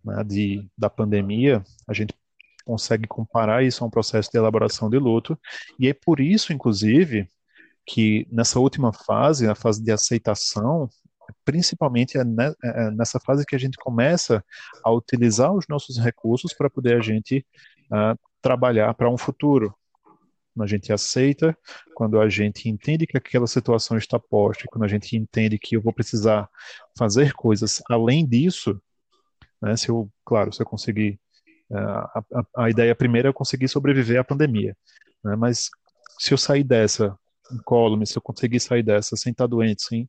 [0.03, 2.13] né, de, da pandemia, a gente
[2.65, 5.37] consegue comparar isso a um processo de elaboração de luto,
[5.79, 7.29] e é por isso, inclusive,
[7.85, 10.89] que nessa última fase, a fase de aceitação,
[11.43, 14.43] principalmente é, é, é nessa fase que a gente começa
[14.83, 17.45] a utilizar os nossos recursos para poder a gente
[17.91, 19.75] uh, trabalhar para um futuro.
[20.53, 21.57] Quando a gente aceita,
[21.93, 25.81] quando a gente entende que aquela situação está posta, quando a gente entende que eu
[25.81, 26.49] vou precisar
[26.97, 28.79] fazer coisas além disso,
[29.61, 31.19] né, se eu, claro, se eu conseguir
[31.69, 34.77] uh, a, a, ideia primeira é eu conseguir sobreviver à pandemia,
[35.23, 35.69] né, mas
[36.19, 37.17] se eu sair dessa
[37.51, 40.07] incólume, se eu conseguir sair dessa sem estar doente, sem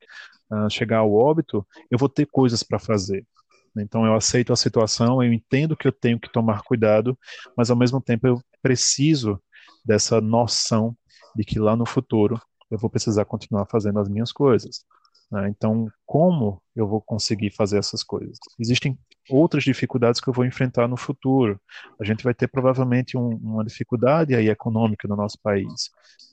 [0.51, 3.27] uh, chegar ao óbito, eu vou ter coisas para fazer.
[3.79, 7.19] Então eu aceito a situação, eu entendo que eu tenho que tomar cuidado,
[7.57, 9.41] mas ao mesmo tempo eu preciso
[9.85, 10.97] dessa noção
[11.35, 14.85] de que lá no futuro eu vou precisar continuar fazendo as minhas coisas.
[15.31, 15.49] Né?
[15.49, 18.39] Então, como eu vou conseguir fazer essas coisas?
[18.59, 18.99] Existem
[19.31, 21.61] outras dificuldades que eu vou enfrentar no futuro.
[22.01, 25.91] A gente vai ter provavelmente um, uma dificuldade aí econômica no nosso país,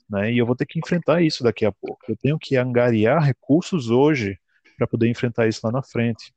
[0.08, 0.32] né?
[0.32, 1.98] E eu vou ter que enfrentar isso daqui a pouco.
[2.08, 4.38] Eu tenho que angariar recursos hoje
[4.76, 6.32] para poder enfrentar isso lá na frente.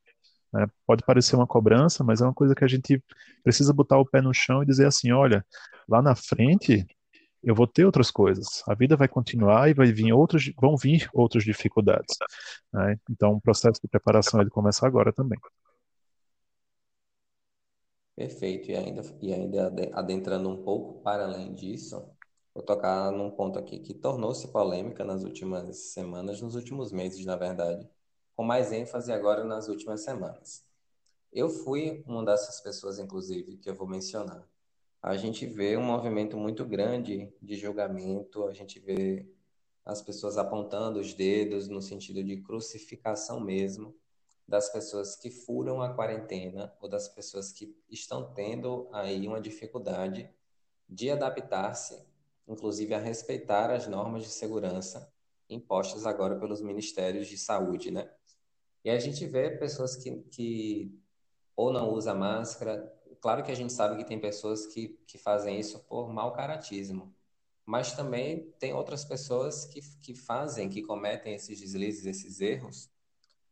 [0.53, 0.66] Né?
[0.86, 3.01] Pode parecer uma cobrança, mas é uma coisa que a gente
[3.43, 5.45] precisa botar o pé no chão e dizer assim, olha,
[5.88, 6.86] lá na frente
[7.43, 8.64] eu vou ter outras coisas.
[8.68, 12.16] A vida vai continuar e vai vir outros, vão vir outras dificuldades.
[12.74, 12.97] Né?
[13.10, 15.39] Então, o processo de preparação ele começa agora também.
[18.18, 18.72] Perfeito.
[18.72, 22.03] E ainda, e ainda adentrando um pouco para além disso,
[22.51, 27.36] vou tocar num ponto aqui que tornou-se polêmica nas últimas semanas, nos últimos meses, na
[27.36, 27.88] verdade,
[28.36, 30.65] com mais ênfase agora nas últimas semanas.
[31.32, 34.43] Eu fui uma dessas pessoas, inclusive, que eu vou mencionar.
[34.99, 39.28] A gente vê um movimento muito grande de julgamento, a gente vê
[39.86, 43.95] as pessoas apontando os dedos no sentido de crucificação mesmo
[44.47, 50.29] das pessoas que furam a quarentena ou das pessoas que estão tendo aí uma dificuldade
[50.87, 52.07] de adaptar-se,
[52.47, 55.11] inclusive a respeitar as normas de segurança
[55.49, 58.09] impostas agora pelos ministérios de saúde, né?
[58.83, 60.97] E a gente vê pessoas que, que
[61.55, 65.59] ou não usam máscara, claro que a gente sabe que tem pessoas que, que fazem
[65.59, 67.13] isso por mau caratismo,
[67.65, 72.89] mas também tem outras pessoas que, que fazem, que cometem esses deslizes, esses erros,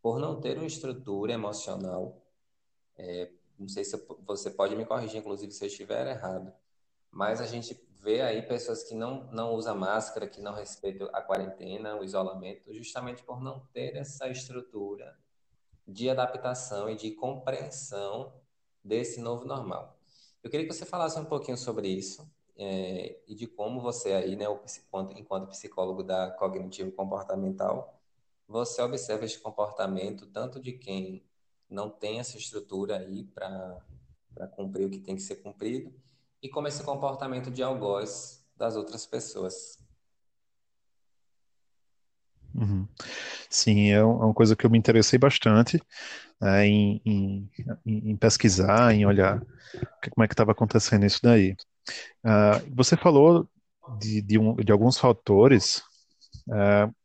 [0.05, 2.21] por não ter uma estrutura emocional.
[2.95, 6.53] É, não sei se você pode me corrigir, inclusive, se eu estiver errado,
[7.09, 11.23] mas a gente vê aí pessoas que não, não usam máscara, que não respeitam a
[11.23, 15.17] quarentena, o isolamento, justamente por não ter essa estrutura
[15.87, 18.31] de adaptação e de compreensão
[18.83, 19.97] desse novo normal.
[20.43, 24.35] Eu queria que você falasse um pouquinho sobre isso é, e de como você aí,
[24.35, 24.45] né,
[25.15, 27.95] enquanto psicólogo da cognitivo comportamental,
[28.47, 31.25] você observa esse comportamento tanto de quem
[31.69, 33.81] não tem essa estrutura aí para
[34.55, 35.93] cumprir o que tem que ser cumprido
[36.41, 39.79] e como esse comportamento de algoz das outras pessoas.
[42.53, 42.87] Uhum.
[43.49, 45.81] Sim, é, é uma coisa que eu me interessei bastante
[46.39, 47.51] né, em, em,
[47.85, 49.39] em, pesquisar, em olhar
[50.11, 51.55] como é que estava acontecendo isso daí.
[52.23, 53.47] Uh, você falou
[53.99, 55.83] de, de, um, de alguns fatores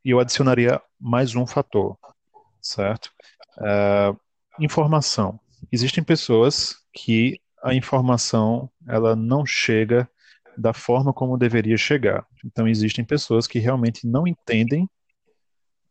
[0.04, 1.96] e eu adicionaria mais um fator,
[2.60, 3.10] certo?
[3.58, 4.18] Uh,
[4.58, 5.40] informação.
[5.72, 10.08] Existem pessoas que a informação ela não chega
[10.56, 12.26] da forma como deveria chegar.
[12.44, 14.88] Então existem pessoas que realmente não entendem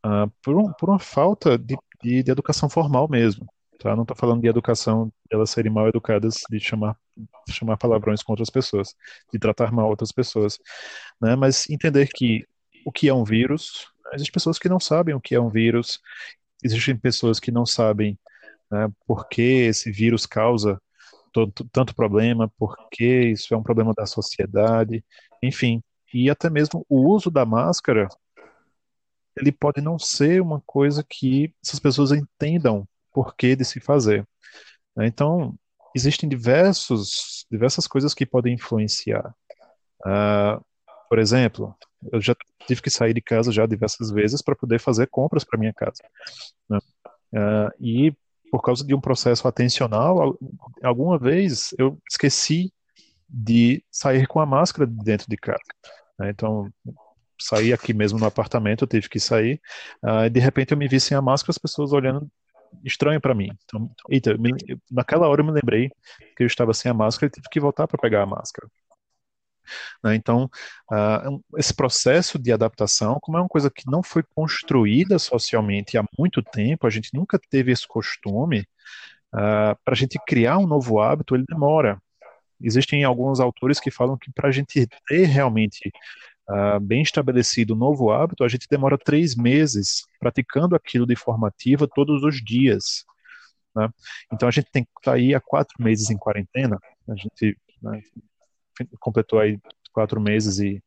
[0.06, 3.48] uh, por, um, por, uma falta de, de, de, educação formal mesmo.
[3.80, 3.96] Tá?
[3.96, 6.98] Não estou falando de educação de elas serem mal educadas, de chamar,
[7.50, 8.94] chamar palavrões com outras pessoas,
[9.32, 10.60] de tratar mal outras pessoas,
[11.22, 11.36] né?
[11.36, 12.46] mas entender que
[12.90, 16.00] o que é um vírus, existem pessoas que não sabem o que é um vírus,
[16.64, 18.20] existem pessoas que não sabem
[18.72, 20.82] né, por que esse vírus causa
[21.32, 25.06] tanto, tanto problema, por que isso é um problema da sociedade,
[25.42, 25.84] enfim.
[26.12, 28.08] E até mesmo o uso da máscara
[29.38, 34.28] ele pode não ser uma coisa que essas pessoas entendam por que de se fazer.
[34.96, 35.06] Né?
[35.06, 35.56] Então,
[35.96, 39.34] existem diversos, diversas coisas que podem influenciar.
[40.06, 40.60] Uh,
[41.08, 41.76] por exemplo,
[42.12, 42.36] eu já
[42.66, 46.02] tive que sair de casa já diversas vezes para poder fazer compras para minha casa.
[46.70, 46.80] Né?
[47.34, 48.14] Uh, e
[48.52, 50.38] por causa de um processo atencional,
[50.84, 52.74] alguma vez eu esqueci
[53.28, 55.60] de sair com a máscara dentro de casa.
[56.18, 56.32] Né?
[56.32, 56.72] Então,
[57.40, 59.62] saí aqui mesmo no apartamento, eu tive que sair,
[60.04, 62.28] uh, de repente eu me vi sem a máscara, as pessoas olhando
[62.84, 63.50] estranho para mim.
[63.66, 64.52] Então, eita, me,
[64.92, 65.90] naquela hora eu me lembrei
[66.36, 68.68] que eu estava sem a máscara e tive que voltar para pegar a máscara.
[70.04, 70.16] Né?
[70.16, 70.50] Então,
[70.92, 76.04] uh, esse processo de adaptação, como é uma coisa que não foi construída socialmente há
[76.18, 78.62] muito tempo, a gente nunca teve esse costume,
[79.34, 82.02] uh, para a gente criar um novo hábito, ele demora.
[82.62, 85.92] Existem alguns autores que falam que para a gente ter realmente
[86.50, 91.48] uh, bem estabelecido um novo hábito, a gente demora três meses praticando aquilo de forma
[91.48, 93.06] ativa todos os dias.
[93.76, 93.90] Né?
[94.34, 96.78] Então a gente tem que estar aí há quatro meses em quarentena.
[97.08, 98.02] A gente né,
[99.00, 99.60] completou aí
[99.92, 100.84] quatro meses e,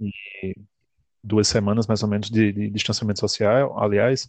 [0.00, 0.54] e,
[1.22, 4.24] duas semanas mais ou menos de, de distanciamento social, aliás,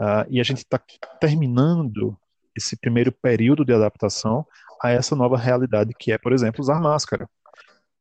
[0.00, 0.80] uh, e a gente está
[1.20, 2.16] terminando
[2.56, 4.46] esse primeiro período de adaptação
[4.82, 7.28] a essa nova realidade que é, por exemplo, usar máscara.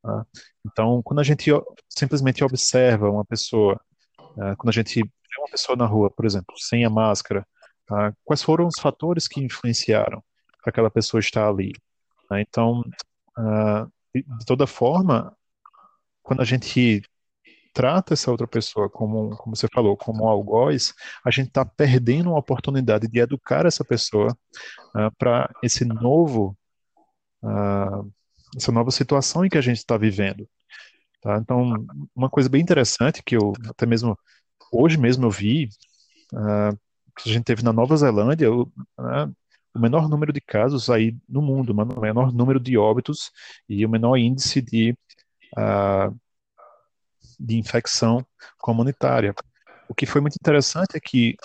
[0.01, 0.26] Tá?
[0.66, 1.51] Então, quando a gente
[1.89, 3.80] simplesmente observa uma pessoa,
[4.20, 7.45] uh, quando a gente vê uma pessoa na rua, por exemplo, sem a máscara,
[7.91, 10.24] uh, quais foram os fatores que influenciaram
[10.62, 11.74] para aquela pessoa estar ali?
[12.30, 12.39] Tá?
[12.41, 12.82] Então,
[13.38, 15.36] uh, de toda forma,
[16.24, 17.01] quando a gente
[17.74, 20.93] trata essa outra pessoa como, como você falou, como um algoz,
[21.24, 24.36] a gente está perdendo uma oportunidade de educar essa pessoa
[24.95, 26.58] uh, para esse novo,
[27.43, 28.12] uh,
[28.55, 30.49] essa nova situação em que a gente está vivendo.
[31.22, 31.38] Tá?
[31.38, 31.86] Então,
[32.16, 34.18] uma coisa bem interessante que eu até mesmo
[34.72, 35.70] hoje mesmo eu vi,
[36.34, 36.76] uh,
[37.16, 38.49] que a gente teve na Nova Zelândia,
[39.74, 43.32] o, menor número de casos aí no mundo, o menor número de óbitos
[43.68, 44.97] e o menor índice de
[45.57, 46.15] uh,
[47.39, 48.26] de infecção
[48.57, 49.34] comunitária.
[49.88, 51.36] O que foi muito interessante é que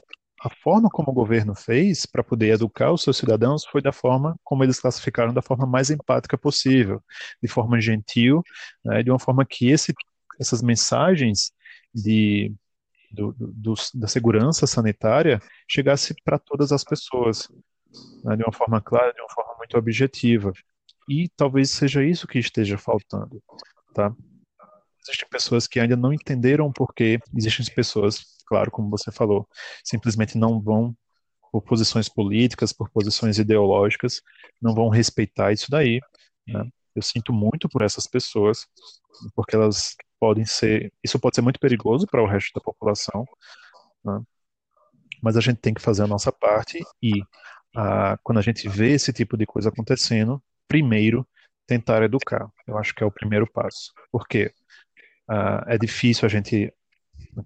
[0.40, 4.36] a forma como o governo fez para poder educar os seus cidadãos foi da forma
[4.42, 7.00] como eles classificaram da forma mais empática possível,
[7.40, 8.42] de forma gentil,
[8.84, 9.94] né, de uma forma que esse,
[10.40, 11.52] essas mensagens
[11.94, 12.52] de,
[13.12, 17.48] do, do, da segurança sanitária chegasse para todas as pessoas,
[18.24, 20.52] né, de uma forma clara, de uma forma muito objetiva.
[21.08, 23.42] E talvez seja isso que esteja faltando,
[23.94, 24.14] tá?
[25.04, 27.18] Existem pessoas que ainda não entenderam o porquê.
[27.36, 29.48] Existem pessoas, claro, como você falou,
[29.82, 30.96] simplesmente não vão
[31.50, 34.22] por posições políticas, por posições ideológicas,
[34.60, 36.00] não vão respeitar isso daí.
[36.46, 36.64] Né?
[36.94, 38.66] Eu sinto muito por essas pessoas,
[39.34, 40.92] porque elas podem ser.
[41.02, 43.26] Isso pode ser muito perigoso para o resto da população.
[44.04, 44.22] Né?
[45.20, 47.22] Mas a gente tem que fazer a nossa parte e,
[47.74, 51.26] ah, quando a gente vê esse tipo de coisa acontecendo, primeiro
[51.66, 52.50] tentar educar.
[52.66, 53.92] Eu acho que é o primeiro passo.
[54.10, 54.52] Por quê?
[55.28, 56.72] uh, é difícil a gente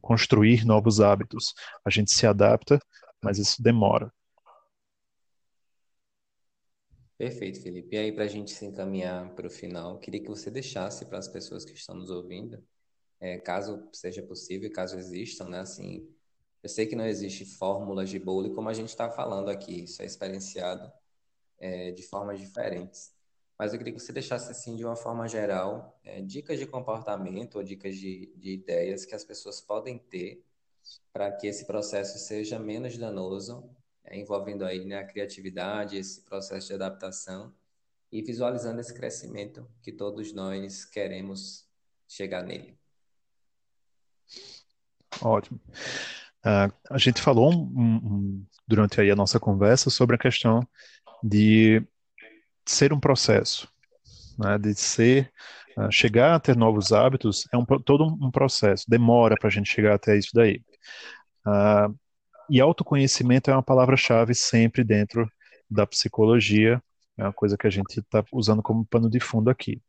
[0.00, 1.54] construir novos hábitos.
[1.84, 2.78] A gente se adapta,
[3.22, 4.12] mas isso demora.
[7.18, 7.96] Perfeito, Felipe.
[7.96, 11.18] E aí, para a gente se encaminhar para o final, queria que você deixasse para
[11.18, 12.62] as pessoas que estão nos ouvindo,
[13.18, 15.60] é, caso seja possível, caso existam, né?
[15.60, 16.06] Assim,
[16.66, 19.84] eu sei que não existe fórmulas de bolo, e como a gente está falando aqui,
[19.84, 20.92] isso é experienciado
[21.60, 23.14] é, de formas diferentes.
[23.56, 27.54] Mas eu queria que você deixasse, assim, de uma forma geral, é, dicas de comportamento
[27.54, 30.44] ou dicas de, de ideias que as pessoas podem ter
[31.12, 33.70] para que esse processo seja menos danoso,
[34.02, 37.54] é, envolvendo aí né, a criatividade, esse processo de adaptação
[38.10, 41.64] e visualizando esse crescimento que todos nós queremos
[42.08, 42.76] chegar nele.
[45.22, 45.60] Ótimo.
[46.46, 50.60] Uh, a gente falou um, um, durante aí a nossa conversa sobre a questão
[51.20, 51.84] de
[52.64, 53.68] ser um processo,
[54.38, 55.32] né, de ser
[55.76, 59.68] uh, chegar a ter novos hábitos é um, todo um processo, demora para a gente
[59.68, 60.62] chegar até isso daí.
[61.44, 61.92] Uh,
[62.48, 65.28] e autoconhecimento é uma palavra-chave sempre dentro
[65.68, 66.80] da psicologia,
[67.18, 69.82] é uma coisa que a gente está usando como pano de fundo aqui.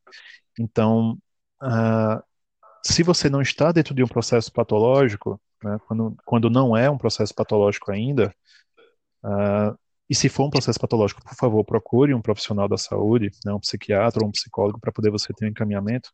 [0.59, 1.19] Então,
[1.61, 2.23] uh,
[2.83, 6.97] se você não está dentro de um processo patológico, né, quando, quando não é um
[6.97, 8.33] processo patológico ainda,
[9.23, 9.77] uh,
[10.09, 13.59] e se for um processo patológico, por favor, procure um profissional da saúde, né, um
[13.59, 16.09] psiquiatra ou um psicólogo, para poder você ter um encaminhamento,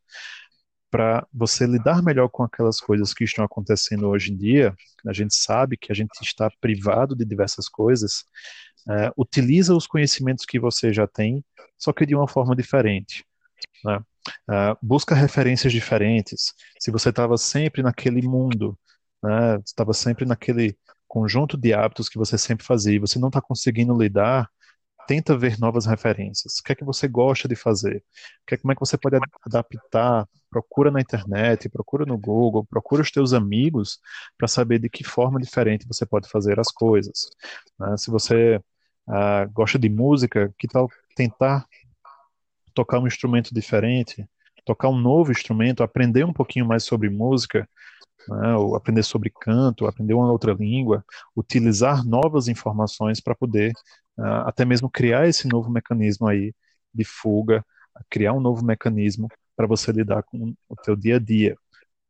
[0.89, 4.75] para você lidar melhor com aquelas coisas que estão acontecendo hoje em dia.
[5.07, 8.25] A gente sabe que a gente está privado de diversas coisas.
[8.87, 11.43] É, utiliza os conhecimentos que você já tem,
[11.79, 13.25] só que de uma forma diferente.
[13.83, 13.97] Né?
[14.49, 16.53] Uh, busca referências diferentes.
[16.79, 18.77] Se você estava sempre naquele mundo,
[19.23, 23.41] né, estava sempre naquele conjunto de hábitos que você sempre fazia e você não está
[23.41, 24.49] conseguindo lidar,
[25.07, 26.59] tenta ver novas referências.
[26.59, 28.03] O que é que você gosta de fazer?
[28.47, 30.27] Que, é, como é que você pode adaptar?
[30.49, 33.99] Procura na internet, procura no Google, procura os teus amigos
[34.37, 37.29] para saber de que forma diferente você pode fazer as coisas.
[37.79, 37.95] Né?
[37.97, 38.61] Se você
[39.07, 41.65] ah, gosta de música, que tal tentar
[42.73, 44.27] tocar um instrumento diferente,
[44.65, 47.67] tocar um novo instrumento, aprender um pouquinho mais sobre música,
[48.27, 51.03] né, ou aprender sobre canto, aprender uma outra língua,
[51.35, 53.71] utilizar novas informações para poder
[54.17, 56.53] uh, até mesmo criar esse novo mecanismo aí
[56.93, 57.65] de fuga,
[58.09, 61.55] criar um novo mecanismo para você lidar com o teu dia a dia.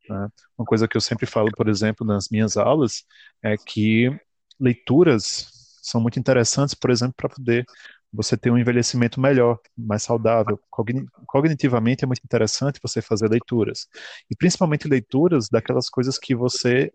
[0.10, 0.30] Né?
[0.58, 3.04] Uma coisa que eu sempre falo, por exemplo, nas minhas aulas,
[3.42, 4.10] é que
[4.60, 5.48] leituras
[5.82, 7.66] são muito interessantes, por exemplo, para poder
[8.14, 10.60] você ter um envelhecimento melhor, mais saudável.
[11.26, 13.88] Cognitivamente é muito interessante você fazer leituras,
[14.30, 16.92] e principalmente leituras daquelas coisas que você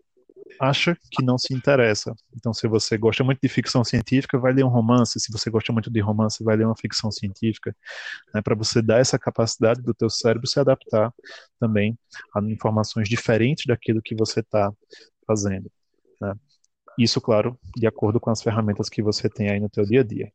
[0.59, 2.13] acha que não se interessa.
[2.35, 5.19] Então, se você gosta muito de ficção científica, vai ler um romance.
[5.19, 7.75] Se você gosta muito de romance, vai ler uma ficção científica,
[8.33, 11.13] né, para você dar essa capacidade do teu cérebro se adaptar
[11.59, 11.97] também
[12.33, 14.71] a informações diferentes daquilo que você está
[15.27, 15.71] fazendo.
[16.19, 16.33] Né?
[16.97, 20.03] Isso, claro, de acordo com as ferramentas que você tem aí no teu dia a
[20.03, 20.31] dia.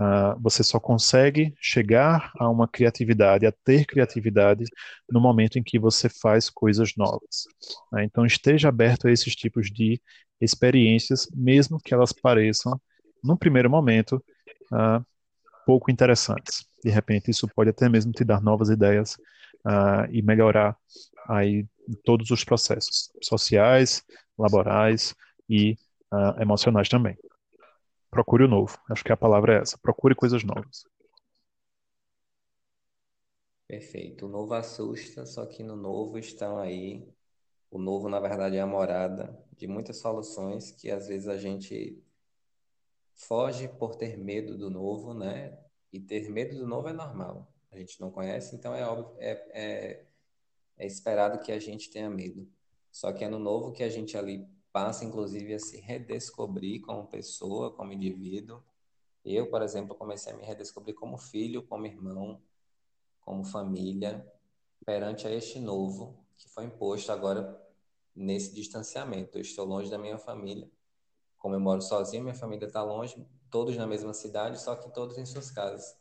[0.00, 4.64] Uh, você só consegue chegar a uma criatividade, a ter criatividade,
[5.08, 7.44] no momento em que você faz coisas novas.
[7.92, 8.04] Né?
[8.04, 10.00] Então, esteja aberto a esses tipos de
[10.40, 12.80] experiências, mesmo que elas pareçam,
[13.22, 14.16] num primeiro momento,
[14.72, 15.04] uh,
[15.66, 16.66] pouco interessantes.
[16.82, 19.14] De repente, isso pode até mesmo te dar novas ideias
[19.66, 20.76] uh, e melhorar
[21.28, 21.66] aí
[22.04, 24.02] todos os processos sociais,
[24.38, 25.14] laborais
[25.48, 25.76] e
[26.38, 27.16] emocionais também
[28.12, 28.78] procure o novo.
[28.90, 29.78] Acho que a palavra é essa.
[29.78, 30.84] Procure coisas novas.
[33.66, 34.26] Perfeito.
[34.26, 37.08] O novo assusta, só que no novo estão aí.
[37.70, 42.04] O novo, na verdade, é a morada de muitas soluções que às vezes a gente
[43.14, 45.58] foge por ter medo do novo, né?
[45.90, 47.50] E ter medo do novo é normal.
[47.70, 50.06] A gente não conhece, então é óbvio, é, é,
[50.76, 52.46] é esperado que a gente tenha medo.
[52.90, 57.06] Só que é no novo que a gente ali passa inclusive a se redescobrir como
[57.06, 58.62] pessoa, como indivíduo.
[59.24, 62.42] Eu, por exemplo, comecei a me redescobrir como filho, como irmão,
[63.20, 64.26] como família,
[64.84, 67.60] perante a este novo que foi imposto agora
[68.14, 69.38] nesse distanciamento.
[69.38, 70.68] Eu estou longe da minha família,
[71.38, 75.18] como eu moro sozinho, minha família está longe, todos na mesma cidade, só que todos
[75.18, 75.96] em suas casas.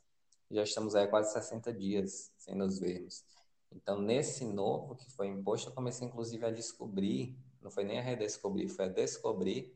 [0.49, 3.23] Já estamos aí há quase 60 dias sem nos vermos.
[3.71, 8.01] Então, nesse novo que foi imposto, eu comecei inclusive a descobrir não foi nem a
[8.01, 9.75] redescobrir, foi a descobrir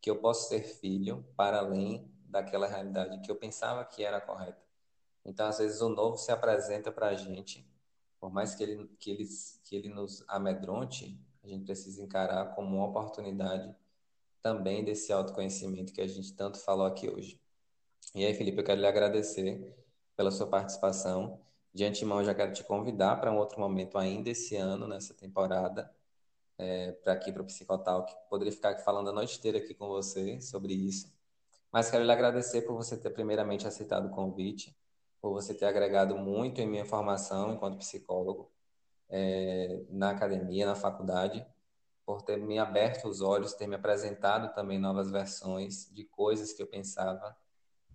[0.00, 4.64] que eu posso ser filho para além daquela realidade que eu pensava que era correta.
[5.24, 7.68] Então, às vezes, o novo se apresenta para a gente,
[8.20, 9.26] por mais que ele, que, ele,
[9.64, 13.74] que ele nos amedronte, a gente precisa encarar como uma oportunidade
[14.40, 17.40] também desse autoconhecimento que a gente tanto falou aqui hoje.
[18.14, 19.76] E aí, Felipe, eu quero lhe agradecer
[20.16, 21.40] pela sua participação.
[21.74, 25.92] De antemão, já quero te convidar para um outro momento ainda esse ano, nessa temporada,
[26.58, 28.12] é, para aqui, para o Psicotalk.
[28.28, 31.12] Poderia ficar falando a noite inteira aqui com você sobre isso.
[31.72, 34.76] Mas quero lhe agradecer por você ter primeiramente aceitado o convite,
[35.20, 38.50] por você ter agregado muito em minha formação enquanto psicólogo,
[39.08, 41.46] é, na academia, na faculdade,
[42.04, 46.62] por ter me aberto os olhos, ter me apresentado também novas versões de coisas que
[46.62, 47.36] eu pensava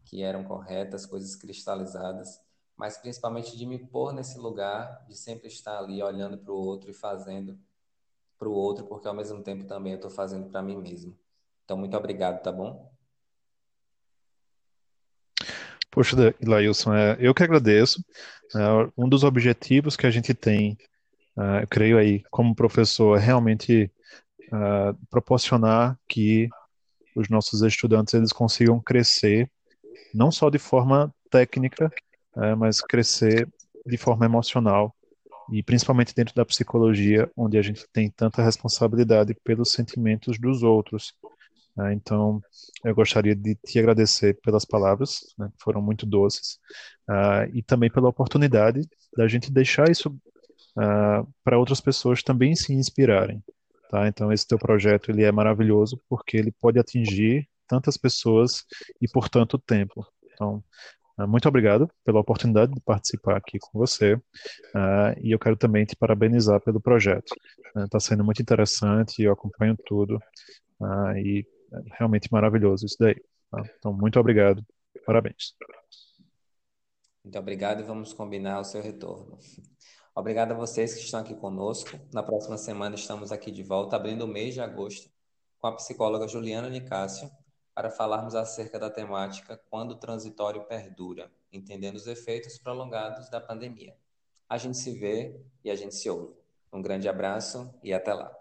[0.04, 2.42] que eram corretas, coisas cristalizadas,
[2.76, 6.90] mas principalmente de me pôr nesse lugar de sempre estar ali olhando para o outro
[6.90, 7.58] e fazendo
[8.42, 11.16] para o outro, porque ao mesmo tempo também eu estou fazendo para mim mesmo.
[11.64, 12.92] Então, muito obrigado, tá bom?
[15.92, 18.04] Poxa, Ilailson, é, eu que agradeço.
[18.56, 20.76] É, um dos objetivos que a gente tem,
[21.38, 23.92] é, eu creio aí, como professor, é realmente
[25.10, 26.50] proporcionar que
[27.16, 29.50] os nossos estudantes eles consigam crescer,
[30.14, 31.90] não só de forma técnica,
[32.58, 33.48] mas crescer
[33.86, 34.94] de forma emocional
[35.50, 41.14] e principalmente dentro da psicologia, onde a gente tem tanta responsabilidade pelos sentimentos dos outros.
[41.76, 41.94] Né?
[41.94, 42.42] Então,
[42.84, 46.60] eu gostaria de te agradecer pelas palavras, né, foram muito doces,
[47.10, 48.82] uh, e também pela oportunidade
[49.16, 53.44] da gente deixar isso uh, para outras pessoas também se inspirarem.
[53.90, 54.08] Tá?
[54.08, 58.66] Então, esse teu projeto ele é maravilhoso porque ele pode atingir tantas pessoas
[59.02, 60.06] e por tanto tempo.
[60.34, 60.64] Então,
[61.28, 65.96] muito obrigado pela oportunidade de participar aqui com você uh, e eu quero também te
[65.96, 67.34] parabenizar pelo projeto.
[67.78, 70.18] Está uh, sendo muito interessante, eu acompanho tudo
[70.80, 73.22] uh, e é realmente maravilhoso isso daí.
[73.50, 73.62] Tá?
[73.78, 74.66] Então, muito obrigado,
[75.06, 75.56] parabéns.
[77.24, 79.38] Muito obrigado e vamos combinar o seu retorno.
[80.16, 82.00] Obrigado a vocês que estão aqui conosco.
[82.14, 85.10] Na próxima semana estamos aqui de volta, abrindo o mês de agosto,
[85.60, 87.30] com a psicóloga Juliana Nicásio,
[87.74, 93.96] para falarmos acerca da temática quando o transitório perdura, entendendo os efeitos prolongados da pandemia.
[94.50, 96.34] A gente se vê e a gente se ouve.
[96.74, 98.41] Um grande abraço e até lá.